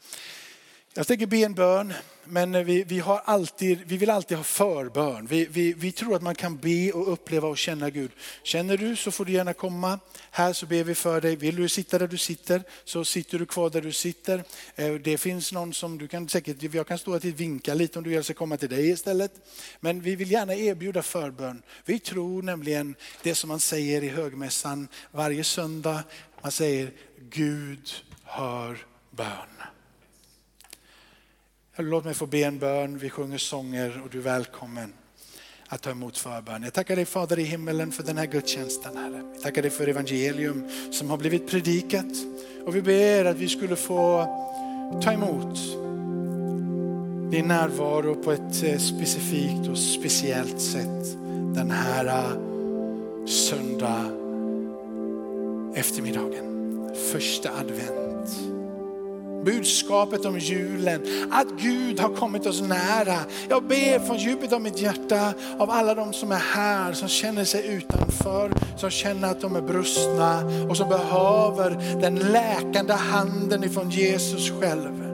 Jag 0.95 1.07
tänker 1.07 1.27
be 1.27 1.37
en 1.37 1.55
bön, 1.55 1.95
men 2.25 2.65
vi, 2.65 2.85
vi, 2.85 2.99
har 2.99 3.23
alltid, 3.25 3.79
vi 3.87 3.97
vill 3.97 4.11
alltid 4.11 4.37
ha 4.37 4.45
förbön. 4.45 5.27
Vi, 5.27 5.47
vi, 5.51 5.73
vi 5.73 5.93
tror 5.93 6.17
att 6.17 6.23
man 6.23 6.35
kan 6.35 6.57
be 6.57 6.93
och 6.93 7.13
uppleva 7.13 7.49
och 7.49 7.59
känna 7.59 7.91
Gud. 7.91 8.11
Känner 8.43 8.77
du 8.77 8.97
så 8.97 9.11
får 9.11 9.25
du 9.25 9.33
gärna 9.33 9.53
komma. 9.53 9.99
Här 10.31 10.53
så 10.53 10.67
ber 10.67 10.85
vi 10.85 10.95
för 10.95 11.21
dig. 11.21 11.37
Vill 11.37 11.57
du 11.57 11.69
sitta 11.69 11.99
där 11.99 12.09
du 12.09 12.19
sitter 12.19 12.63
så 12.85 13.05
sitter 13.05 13.39
du 13.39 13.47
kvar 13.47 13.71
där 13.71 13.81
du 13.81 13.93
sitter. 13.93 14.45
Eh, 14.77 14.95
det 14.95 15.19
finns 15.19 15.53
någon 15.53 15.75
som 15.75 15.99
du 15.99 16.09
kan 16.09 16.29
säkert, 16.29 16.75
jag 16.75 16.87
kan 16.87 16.99
stå 16.99 17.15
och 17.15 17.25
vinka 17.25 17.75
lite 17.75 17.99
om 17.99 18.05
du 18.05 18.11
vill 18.11 18.25
ska 18.25 18.35
komma 18.35 18.57
till 18.57 18.69
dig 18.69 18.89
istället. 18.91 19.33
Men 19.81 20.01
vi 20.01 20.17
vill 20.17 20.31
gärna 20.31 20.55
erbjuda 20.55 21.03
förbön. 21.03 21.63
Vi 21.85 21.99
tror 21.99 22.43
nämligen 22.43 22.95
det 23.23 23.35
som 23.35 23.49
man 23.49 23.61
säger 23.61 24.05
i 24.05 24.09
högmässan 24.09 24.89
varje 25.11 25.45
söndag. 25.45 26.03
Man 26.43 26.53
säger 26.53 26.91
Gud 27.31 27.91
hör 28.25 28.79
bön. 29.11 29.78
Låt 31.81 32.05
mig 32.05 32.15
få 32.15 32.27
be 32.27 32.39
en 32.39 32.59
bön, 32.59 32.99
vi 32.99 33.11
sjunger 33.11 33.39
sånger 33.39 34.03
och 34.05 34.11
du 34.11 34.19
är 34.19 34.23
välkommen 34.23 34.93
att 35.69 35.83
ta 35.83 35.91
emot 35.91 36.19
förbön. 36.19 36.63
Jag 36.63 36.73
tackar 36.73 36.97
dig 36.97 37.05
Fader 37.05 37.39
i 37.39 37.43
himmelen 37.43 37.93
för 37.93 38.03
den 38.03 38.19
här 38.19 38.27
gudstjänsten 38.27 38.97
Herre. 38.97 39.23
Jag 39.35 39.43
tackar 39.43 39.63
dig 39.63 39.71
för 39.71 39.87
evangelium 39.87 40.69
som 40.93 41.11
har 41.11 41.17
blivit 41.17 41.51
predikat 41.51 42.07
och 42.67 42.77
vi 42.77 42.83
ber 42.83 43.25
att 43.25 43.37
vi 43.37 43.49
skulle 43.49 43.77
få 43.77 44.25
ta 45.03 45.13
emot 45.13 45.59
din 47.31 47.49
närvaro 47.49 48.15
på 48.15 48.33
ett 48.33 48.63
eh, 48.63 48.79
specifikt 48.79 49.69
och 49.71 49.79
speciellt 49.79 50.61
sätt 50.61 51.17
den 51.55 51.71
här 51.71 52.07
eh, 52.07 53.27
söndag 53.27 54.05
eftermiddagen, 55.75 56.91
första 57.13 57.51
advent 57.51 58.08
budskapet 59.45 60.25
om 60.25 60.39
julen, 60.39 61.29
att 61.31 61.47
Gud 61.61 62.01
har 62.01 62.17
kommit 62.17 62.47
oss 62.47 62.61
nära. 62.61 63.19
Jag 63.49 63.65
ber 63.65 63.99
från 63.99 64.17
djupet 64.17 64.53
av 64.53 64.61
mitt 64.61 64.81
hjärta 64.81 65.35
av 65.59 65.71
alla 65.71 65.95
de 65.95 66.13
som 66.13 66.33
är 66.33 66.43
här, 66.55 66.93
som 66.93 67.09
känner 67.09 67.45
sig 67.45 67.67
utanför, 67.67 68.53
som 68.77 68.91
känner 68.91 69.31
att 69.31 69.41
de 69.41 69.57
är 69.57 69.63
brustna 69.63 70.43
och 70.71 70.77
som 70.77 70.89
behöver 70.89 72.01
den 72.01 72.15
läkande 72.15 72.93
handen 72.93 73.65
ifrån 73.65 73.91
Jesus 73.91 74.51
själv. 74.61 75.09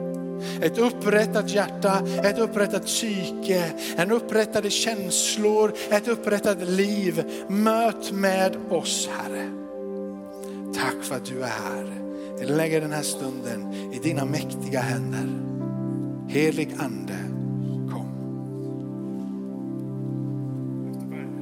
Ett 0.61 0.77
upprättat 0.77 1.49
hjärta, 1.49 2.01
ett 2.23 2.39
upprättat 2.39 2.85
psyke, 2.85 3.71
en 3.97 4.11
upprättade 4.11 4.69
känslor, 4.69 5.73
ett 5.89 6.07
upprättat 6.07 6.69
liv. 6.69 7.23
Möt 7.47 8.11
med 8.11 8.57
oss 8.69 9.09
Herre. 9.11 9.49
Tack 10.75 11.03
för 11.03 11.15
att 11.15 11.25
du 11.25 11.41
är 11.41 11.47
här. 11.47 12.04
Jag 12.39 12.49
lägger 12.49 12.81
den 12.81 12.91
här 12.91 13.03
stunden 13.03 13.73
i 13.93 13.99
dina 13.99 14.25
mäktiga 14.25 14.79
händer. 14.79 15.29
Helig 16.27 16.69
ande, 16.77 17.17